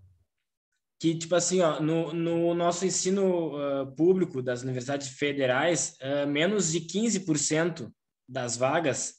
Que, 1.00 1.14
tipo 1.14 1.34
assim, 1.34 1.62
ó, 1.62 1.80
no, 1.80 2.12
no 2.12 2.54
nosso 2.54 2.84
ensino 2.84 3.56
uh, 3.56 3.90
público 3.96 4.42
das 4.42 4.62
universidades 4.62 5.08
federais, 5.08 5.96
uh, 6.02 6.28
menos 6.28 6.72
de 6.72 6.80
15% 6.82 7.90
das 8.28 8.54
vagas 8.58 9.14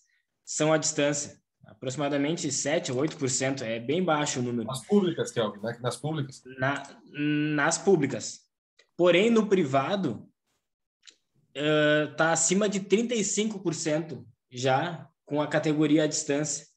são 0.46 0.72
à 0.72 0.78
distância. 0.78 1.42
Aproximadamente 1.66 2.52
7 2.52 2.92
ou 2.92 3.00
8%, 3.00 3.64
é 3.64 3.80
bem 3.80 4.04
baixo 4.04 4.40
o 4.40 4.44
número. 4.44 4.68
Nas 4.68 4.86
públicas, 4.86 5.32
Kelvin, 5.32 5.60
né? 5.60 5.80
nas 5.82 5.98
públicas? 5.98 6.44
Na, 6.60 6.84
nas 7.12 7.80
públicas. 7.80 8.42
Porém, 8.96 9.32
no 9.32 9.48
privado, 9.48 10.30
está 11.56 12.30
uh, 12.30 12.34
acima 12.34 12.70
de 12.70 12.82
35% 12.82 14.24
já 14.52 15.10
com 15.26 15.42
a 15.42 15.48
categoria 15.48 16.04
à 16.04 16.08
distância. 16.08 16.68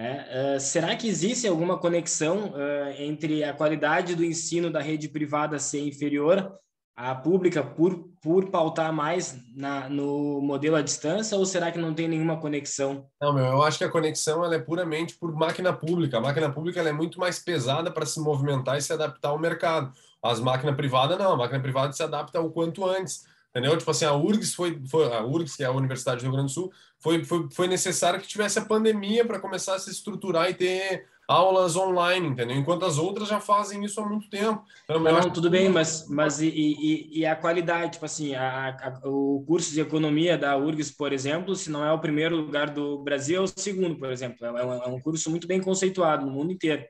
É, 0.00 0.54
uh, 0.54 0.60
será 0.60 0.94
que 0.94 1.08
existe 1.08 1.48
alguma 1.48 1.76
conexão 1.76 2.50
uh, 2.50 3.02
entre 3.02 3.42
a 3.42 3.52
qualidade 3.52 4.14
do 4.14 4.24
ensino 4.24 4.70
da 4.70 4.80
rede 4.80 5.08
privada 5.08 5.58
ser 5.58 5.80
inferior 5.80 6.56
à 6.94 7.16
pública 7.16 7.64
por, 7.64 8.08
por 8.22 8.48
pautar 8.48 8.92
mais 8.92 9.36
na, 9.56 9.88
no 9.88 10.40
modelo 10.40 10.76
à 10.76 10.82
distância 10.82 11.36
ou 11.36 11.44
será 11.44 11.72
que 11.72 11.80
não 11.80 11.92
tem 11.92 12.06
nenhuma 12.06 12.38
conexão? 12.38 13.08
Não, 13.20 13.32
meu, 13.32 13.44
eu 13.44 13.62
acho 13.64 13.78
que 13.78 13.84
a 13.84 13.90
conexão 13.90 14.44
ela 14.44 14.54
é 14.54 14.60
puramente 14.60 15.16
por 15.18 15.34
máquina 15.34 15.72
pública. 15.72 16.18
A 16.18 16.20
máquina 16.20 16.48
pública 16.48 16.78
ela 16.78 16.90
é 16.90 16.92
muito 16.92 17.18
mais 17.18 17.40
pesada 17.40 17.90
para 17.90 18.06
se 18.06 18.20
movimentar 18.20 18.78
e 18.78 18.82
se 18.82 18.92
adaptar 18.92 19.30
ao 19.30 19.38
mercado. 19.38 19.92
As 20.22 20.38
máquinas 20.38 20.76
privadas 20.76 21.18
não, 21.18 21.32
a 21.32 21.36
máquina 21.36 21.60
privada 21.60 21.92
se 21.92 22.04
adapta 22.04 22.40
o 22.40 22.52
quanto 22.52 22.86
antes. 22.86 23.24
Entendeu? 23.50 23.76
Tipo 23.76 23.90
assim, 23.90 24.04
a 24.04 24.14
URGS 24.14 24.54
foi, 24.54 24.80
foi 24.86 25.12
a 25.12 25.24
URGS, 25.24 25.56
que 25.56 25.62
é 25.64 25.66
a 25.66 25.72
Universidade 25.72 26.18
do 26.18 26.22
Rio 26.22 26.32
Grande 26.32 26.48
do 26.48 26.54
Sul, 26.54 26.72
foi, 26.98 27.24
foi, 27.24 27.48
foi 27.50 27.66
necessário 27.66 28.20
que 28.20 28.28
tivesse 28.28 28.58
a 28.58 28.64
pandemia 28.64 29.24
para 29.24 29.40
começar 29.40 29.74
a 29.74 29.78
se 29.78 29.90
estruturar 29.90 30.50
e 30.50 30.54
ter 30.54 31.06
aulas 31.28 31.76
online, 31.76 32.26
entendeu? 32.26 32.56
Enquanto 32.56 32.86
as 32.86 32.96
outras 32.96 33.28
já 33.28 33.38
fazem 33.38 33.84
isso 33.84 34.00
há 34.00 34.08
muito 34.08 34.30
tempo. 34.30 34.64
Então, 34.84 34.98
não, 34.98 35.30
tudo 35.30 35.50
bem, 35.50 35.68
mas, 35.68 36.08
mas 36.08 36.40
e, 36.40 36.48
e, 36.48 37.18
e 37.20 37.26
a 37.26 37.36
qualidade, 37.36 37.92
tipo 37.92 38.06
assim, 38.06 38.34
a, 38.34 38.70
a, 38.70 39.08
o 39.08 39.44
curso 39.46 39.70
de 39.70 39.80
economia 39.80 40.38
da 40.38 40.56
URGS, 40.56 40.90
por 40.90 41.12
exemplo, 41.12 41.54
se 41.54 41.70
não 41.70 41.84
é 41.84 41.92
o 41.92 41.98
primeiro 41.98 42.34
lugar 42.34 42.70
do 42.70 43.02
Brasil, 43.02 43.40
é 43.40 43.44
o 43.44 43.46
segundo, 43.46 43.96
por 43.96 44.10
exemplo. 44.10 44.46
É, 44.46 44.64
um, 44.64 44.72
é 44.72 44.88
um 44.88 45.00
curso 45.00 45.30
muito 45.30 45.46
bem 45.46 45.60
conceituado 45.60 46.24
no 46.24 46.32
mundo 46.32 46.50
inteiro. 46.50 46.82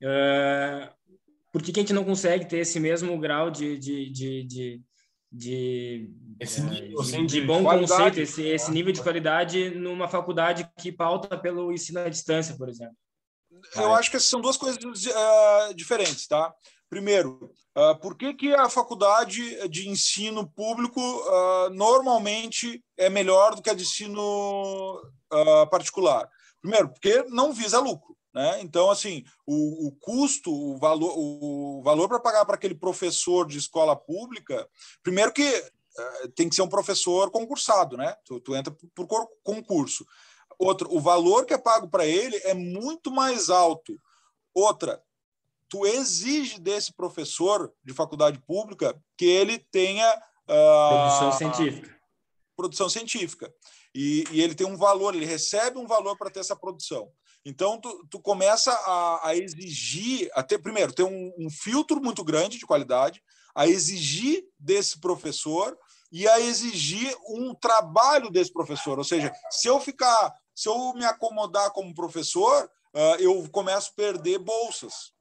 Uh, 0.00 0.88
por 1.52 1.60
que, 1.60 1.72
que 1.72 1.80
a 1.80 1.82
gente 1.82 1.92
não 1.92 2.04
consegue 2.04 2.44
ter 2.46 2.58
esse 2.58 2.78
mesmo 2.78 3.18
grau 3.18 3.50
de, 3.50 3.76
de, 3.76 4.10
de, 4.10 4.44
de 4.44 4.80
de, 5.32 6.10
esse 6.40 6.60
nível, 6.60 6.98
é, 6.98 7.02
assim, 7.02 7.26
de, 7.26 7.40
de, 7.40 7.46
bom 7.46 7.62
conceito, 7.62 8.18
esse, 8.18 8.42
esse 8.42 8.70
nível 8.70 8.92
de 8.92 9.02
qualidade 9.02 9.70
numa 9.70 10.08
faculdade 10.08 10.68
que 10.78 10.90
pauta 10.90 11.38
pelo 11.38 11.72
ensino 11.72 12.00
à 12.00 12.08
distância, 12.08 12.56
por 12.56 12.68
exemplo. 12.68 12.96
Eu 13.76 13.94
acho 13.94 14.10
que 14.10 14.18
são 14.18 14.40
duas 14.40 14.56
coisas 14.56 14.78
uh, 14.82 15.74
diferentes, 15.74 16.26
tá? 16.26 16.52
Primeiro, 16.88 17.52
uh, 17.76 17.98
por 18.00 18.16
que, 18.16 18.34
que 18.34 18.54
a 18.54 18.68
faculdade 18.68 19.68
de 19.68 19.88
ensino 19.88 20.48
público 20.50 21.00
uh, 21.00 21.70
normalmente 21.70 22.82
é 22.96 23.08
melhor 23.08 23.54
do 23.54 23.62
que 23.62 23.70
a 23.70 23.74
de 23.74 23.82
ensino 23.82 25.00
particular? 25.70 26.28
Primeiro, 26.60 26.88
porque 26.88 27.24
não 27.28 27.52
visa 27.52 27.78
lucro. 27.78 28.16
Né? 28.32 28.60
Então, 28.60 28.90
assim, 28.90 29.24
o, 29.46 29.88
o 29.88 29.92
custo, 29.92 30.52
o 30.52 30.78
valor, 30.78 31.12
o 31.16 31.82
valor 31.82 32.08
para 32.08 32.20
pagar 32.20 32.44
para 32.44 32.54
aquele 32.54 32.74
professor 32.74 33.46
de 33.46 33.58
escola 33.58 33.96
pública, 33.96 34.68
primeiro 35.02 35.32
que 35.32 35.48
uh, 35.48 36.28
tem 36.36 36.48
que 36.48 36.54
ser 36.54 36.62
um 36.62 36.68
professor 36.68 37.30
concursado, 37.30 37.96
né? 37.96 38.14
Tu, 38.24 38.38
tu 38.40 38.54
entra 38.54 38.72
por, 38.94 39.06
por 39.06 39.28
concurso. 39.42 40.06
Outro, 40.58 40.94
o 40.94 41.00
valor 41.00 41.44
que 41.44 41.54
é 41.54 41.58
pago 41.58 41.88
para 41.88 42.06
ele 42.06 42.36
é 42.44 42.54
muito 42.54 43.10
mais 43.10 43.50
alto 43.50 44.00
Outra, 44.54 45.02
tu 45.68 45.86
exige 45.86 46.58
desse 46.58 46.92
professor 46.92 47.72
de 47.84 47.94
faculdade 47.94 48.40
pública 48.40 49.00
que 49.16 49.24
ele 49.24 49.58
tenha 49.70 50.12
uh, 50.12 50.88
produção 50.88 51.32
científica. 51.32 52.00
Produção 52.56 52.88
científica. 52.88 53.54
E, 53.94 54.24
e, 54.30 54.42
ele 54.42 54.54
tem 54.54 54.66
um 54.66 54.76
valor, 54.76 55.14
ele 55.14 55.24
recebe 55.24 55.78
um 55.78 55.86
valor 55.86 56.16
para 56.16 56.30
ter 56.30 56.40
essa 56.40 56.56
produção. 56.56 57.10
Então, 57.44 57.80
tu, 57.80 58.06
tu 58.10 58.20
começa 58.20 58.70
a, 58.72 59.28
a, 59.28 59.36
exigir, 59.36 60.30
a 60.34 60.42
ter, 60.42 60.58
primeiro, 60.58 60.92
ter 60.92 61.04
um, 61.04 61.32
um 61.38 61.50
filtro 61.50 62.00
muito 62.00 62.22
grande 62.22 62.58
de 62.58 62.66
qualidade, 62.66 63.22
a 63.54 63.66
exigir 63.66 64.44
desse 64.58 65.00
professor 65.00 65.76
e 66.12 66.28
a 66.28 66.40
exigir 66.40 67.14
um 67.28 67.54
trabalho 67.54 68.30
desse 68.30 68.52
professor. 68.52 68.98
Ou 68.98 69.04
seja, 69.04 69.32
se 69.50 69.68
eu 69.68 69.80
ficar, 69.80 70.34
se 70.54 70.68
eu 70.68 70.92
me 70.94 71.04
acomodar 71.04 71.70
como 71.72 71.94
professor, 71.94 72.70
uh, 72.94 73.16
eu 73.20 73.48
começo 73.50 73.90
a 73.90 73.96
perder 73.96 74.38
bolsas. 74.38 75.12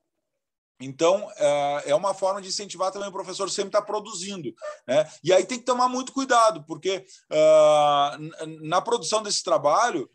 Então, 0.81 1.25
uh, 1.25 1.81
é 1.85 1.93
uma 1.93 2.13
forma 2.13 2.41
de 2.41 2.47
incentivar 2.47 2.91
também 2.91 3.09
o 3.09 3.13
professor 3.13 3.49
sempre 3.49 3.69
estar 3.69 3.81
produzindo. 3.81 4.53
Né? 4.87 5.09
E 5.23 5.33
aí 5.33 5.45
tem 5.45 5.59
que 5.59 5.65
tomar 5.65 5.89
muito 5.89 6.13
cuidado, 6.13 6.63
porque 6.65 7.05
uh, 7.31 8.47
na 8.61 8.81
produção 8.81 9.21
desse 9.21 9.43
trabalho, 9.43 10.09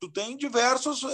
tu 0.00 0.10
tem 0.12 0.36
diversos 0.36 1.04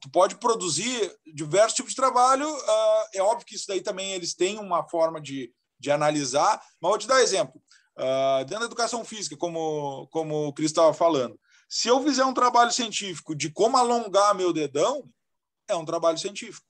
tu 0.00 0.10
pode 0.10 0.36
produzir 0.36 1.12
diversos 1.34 1.74
tipos 1.74 1.90
de 1.90 1.96
trabalho. 1.96 2.48
Uh, 2.48 3.08
é 3.14 3.22
óbvio 3.22 3.46
que 3.46 3.54
isso 3.54 3.66
daí 3.66 3.80
também 3.80 4.12
eles 4.12 4.34
têm 4.34 4.58
uma 4.58 4.88
forma 4.88 5.20
de, 5.20 5.52
de 5.78 5.90
analisar, 5.90 6.60
mas 6.80 6.90
vou 6.90 6.98
te 6.98 7.06
dar 7.06 7.20
exemplo. 7.20 7.60
Uh, 7.96 8.44
dentro 8.44 8.60
da 8.60 8.66
educação 8.66 9.04
física, 9.04 9.36
como, 9.36 10.06
como 10.08 10.46
o 10.46 10.52
Cris 10.52 10.70
estava 10.70 10.94
falando, 10.94 11.38
se 11.68 11.88
eu 11.88 12.02
fizer 12.02 12.24
um 12.24 12.34
trabalho 12.34 12.72
científico 12.72 13.34
de 13.34 13.50
como 13.50 13.76
alongar 13.76 14.34
meu 14.34 14.52
dedão, 14.52 15.08
é 15.66 15.74
um 15.74 15.84
trabalho 15.84 16.16
científico, 16.16 16.66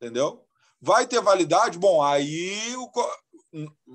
entendeu? 0.00 0.44
Vai 0.80 1.06
ter 1.06 1.20
validade? 1.20 1.78
Bom, 1.78 2.02
aí 2.02 2.76
o, 2.76 2.90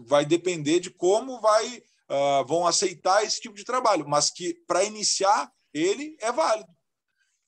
vai 0.07 0.25
depender 0.25 0.79
de 0.79 0.89
como 0.89 1.39
vai 1.41 1.77
uh, 2.09 2.45
vão 2.47 2.65
aceitar 2.65 3.23
esse 3.23 3.39
tipo 3.39 3.55
de 3.55 3.65
trabalho, 3.65 4.07
mas 4.07 4.31
que 4.31 4.55
para 4.65 4.83
iniciar 4.83 5.51
ele 5.73 6.17
é 6.19 6.31
válido. 6.31 6.69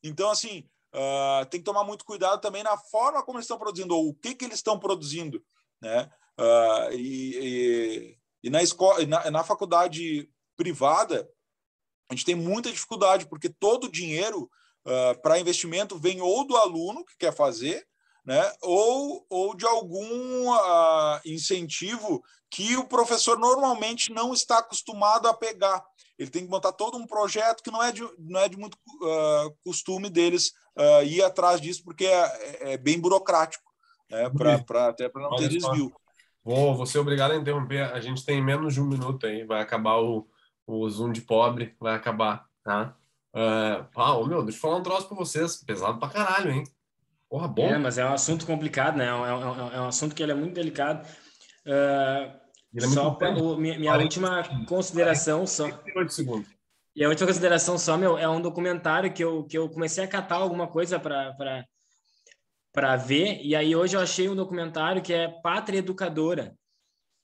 Então, 0.04 0.30
assim, 0.30 0.70
uh, 0.94 1.46
tem 1.50 1.60
que 1.60 1.66
tomar 1.66 1.84
muito 1.84 2.06
cuidado 2.06 2.42
também 2.42 2.64
na 2.64 2.78
forma 2.78 3.24
como 3.24 3.38
eles 3.38 3.46
estão 3.46 3.58
produzindo, 3.58 3.96
ou 3.96 4.10
o 4.10 4.14
que, 4.14 4.36
que 4.36 4.46
eles 4.46 4.58
estão 4.58 4.80
produzindo. 4.80 5.44
Né? 5.82 6.10
Uh, 6.40 6.94
e, 6.94 7.38
e, 7.38 8.18
e, 8.44 8.50
na, 8.50 8.62
escola, 8.62 9.06
na, 9.06 9.32
na 9.32 9.44
faculdade 9.44 10.30
privada, 10.56 11.30
a 12.10 12.14
gente 12.14 12.26
tem 12.26 12.36
muita 12.36 12.72
dificuldade, 12.72 13.28
porque 13.28 13.50
todo 13.50 13.86
o 13.86 13.92
dinheiro 13.92 14.50
uh, 14.86 15.20
para 15.22 15.40
investimento 15.40 15.98
vem 15.98 16.22
ou 16.22 16.46
do 16.46 16.56
aluno 16.58 17.06
que 17.06 17.18
quer 17.18 17.34
fazer, 17.34 17.86
né? 18.26 18.42
ou, 18.62 19.26
ou 19.30 19.56
de 19.56 19.66
algum 19.66 20.52
uh, 20.52 21.20
incentivo 21.26 22.24
que 22.54 22.78
o 22.78 22.86
professor 22.86 23.40
normalmente 23.40 24.14
não 24.14 24.32
está 24.32 24.60
acostumado 24.60 25.28
a 25.28 25.34
pegar. 25.34 25.84
Ele 26.20 26.30
tem 26.30 26.46
que 26.46 26.52
montar 26.52 26.72
todo 26.72 27.00
um 27.00 27.08
projeto 27.08 27.64
que 27.64 27.72
não 27.72 27.82
é 27.82 27.92
de, 27.92 28.08
não 28.20 28.40
é 28.40 28.48
de 28.48 28.56
muito 28.56 28.76
uh, 28.76 29.58
costume 29.66 30.08
deles 30.08 30.54
uh, 30.78 31.04
ir 31.04 31.24
atrás 31.24 31.60
disso, 31.60 31.84
porque 31.84 32.06
é, 32.06 32.74
é 32.74 32.78
bem 32.78 33.00
burocrático, 33.00 33.64
né? 34.08 34.30
pra, 34.30 34.60
pra, 34.60 34.90
até 34.90 35.10
para 35.10 35.24
não 35.24 35.32
Olha 35.32 35.40
ter 35.40 35.50
desvio. 35.50 35.92
Vou, 36.44 36.76
vou 36.76 36.86
ser 36.86 37.00
obrigado 37.00 37.32
a 37.32 37.36
interromper. 37.36 37.92
A 37.92 38.00
gente 38.00 38.24
tem 38.24 38.40
menos 38.40 38.76
de 38.76 38.82
um 38.82 38.86
minuto 38.86 39.26
aí, 39.26 39.44
vai 39.44 39.60
acabar 39.60 39.98
o, 40.00 40.28
o 40.68 40.88
Zoom 40.88 41.12
de 41.12 41.22
pobre, 41.22 41.76
vai 41.80 41.96
acabar, 41.96 42.46
tá? 42.64 42.96
Uh, 43.34 43.90
ah, 43.96 44.14
ô, 44.16 44.28
meu, 44.28 44.44
deixa 44.44 44.60
eu 44.60 44.62
falar 44.62 44.76
um 44.76 44.84
troço 44.84 45.08
para 45.08 45.18
vocês. 45.18 45.64
Pesado 45.66 45.98
pra 45.98 46.10
caralho, 46.10 46.52
hein? 46.52 46.64
Porra, 47.28 47.48
bom. 47.48 47.66
É, 47.66 47.80
mas 47.80 47.98
é 47.98 48.06
um 48.06 48.14
assunto 48.14 48.46
complicado, 48.46 48.96
né? 48.96 49.08
É 49.08 49.14
um, 49.16 49.26
é 49.26 49.36
um, 49.36 49.86
é 49.86 49.88
assunto 49.88 50.14
que 50.14 50.22
ele 50.22 50.34
é 50.34 50.36
muito 50.36 50.54
delicado. 50.54 51.04
Uh, 51.66 52.43
é 52.76 52.82
só 52.82 53.12
para 53.12 53.32
minha, 53.32 53.78
minha 53.78 53.98
última 53.98 54.44
consideração 54.66 55.46
só. 55.46 55.68
segundos. 56.10 56.50
E 56.96 57.04
a 57.04 57.10
última 57.10 57.28
consideração 57.28 57.78
só, 57.78 57.98
meu, 57.98 58.18
é 58.18 58.28
um 58.30 58.42
documentário 58.42 59.12
que 59.12 59.24
eu, 59.24 59.44
que 59.46 59.58
eu 59.58 59.70
comecei 59.70 60.04
a 60.04 60.08
catar 60.08 60.36
alguma 60.36 60.68
coisa 60.68 61.00
para 61.00 61.66
para 62.74 62.96
ver, 62.96 63.40
e 63.44 63.56
aí 63.56 63.76
hoje 63.76 63.96
eu 63.96 64.02
achei 64.02 64.28
um 64.28 64.36
documentário 64.36 65.00
que 65.00 65.14
é 65.14 65.28
Pátria 65.28 65.78
Educadora. 65.78 66.58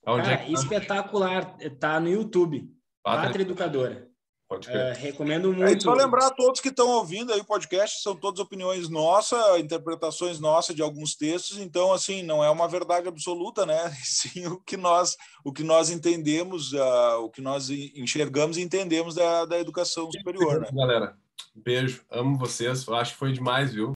Onde 0.06 0.30
Cara, 0.30 0.42
é 0.44 0.52
espetacular, 0.52 1.56
tá 1.80 1.98
no 1.98 2.08
YouTube. 2.08 2.72
Pátria, 3.02 3.26
Pátria 3.26 3.42
Educadora. 3.42 4.09
Pode 4.50 4.68
é, 4.68 4.92
recomendo 4.94 5.52
muito. 5.52 5.64
É 5.64 5.78
só 5.78 5.94
lembrar 5.94 6.26
a 6.26 6.30
todos 6.30 6.60
que 6.60 6.70
estão 6.70 6.88
ouvindo 6.88 7.32
aí 7.32 7.38
o 7.38 7.44
podcast, 7.44 8.02
são 8.02 8.16
todas 8.16 8.40
opiniões 8.40 8.88
nossas, 8.88 9.60
interpretações 9.60 10.40
nossas 10.40 10.74
de 10.74 10.82
alguns 10.82 11.14
textos, 11.14 11.58
então 11.58 11.92
assim, 11.92 12.24
não 12.24 12.42
é 12.42 12.50
uma 12.50 12.66
verdade 12.66 13.06
absoluta, 13.06 13.64
né? 13.64 13.78
Sim, 14.02 14.48
o 14.48 14.60
que 14.60 14.76
nós, 14.76 15.16
o 15.44 15.52
que 15.52 15.62
nós 15.62 15.88
entendemos, 15.88 16.72
uh, 16.72 17.20
o 17.20 17.30
que 17.30 17.40
nós 17.40 17.70
enxergamos 17.70 18.56
e 18.56 18.62
entendemos 18.62 19.14
da, 19.14 19.44
da 19.44 19.56
educação 19.56 20.10
superior, 20.10 20.62
né? 20.62 20.68
Galera, 20.72 21.16
beijo, 21.54 22.02
amo 22.10 22.36
vocês, 22.36 22.88
acho 22.88 23.12
que 23.12 23.18
foi 23.20 23.32
demais, 23.32 23.72
viu? 23.72 23.88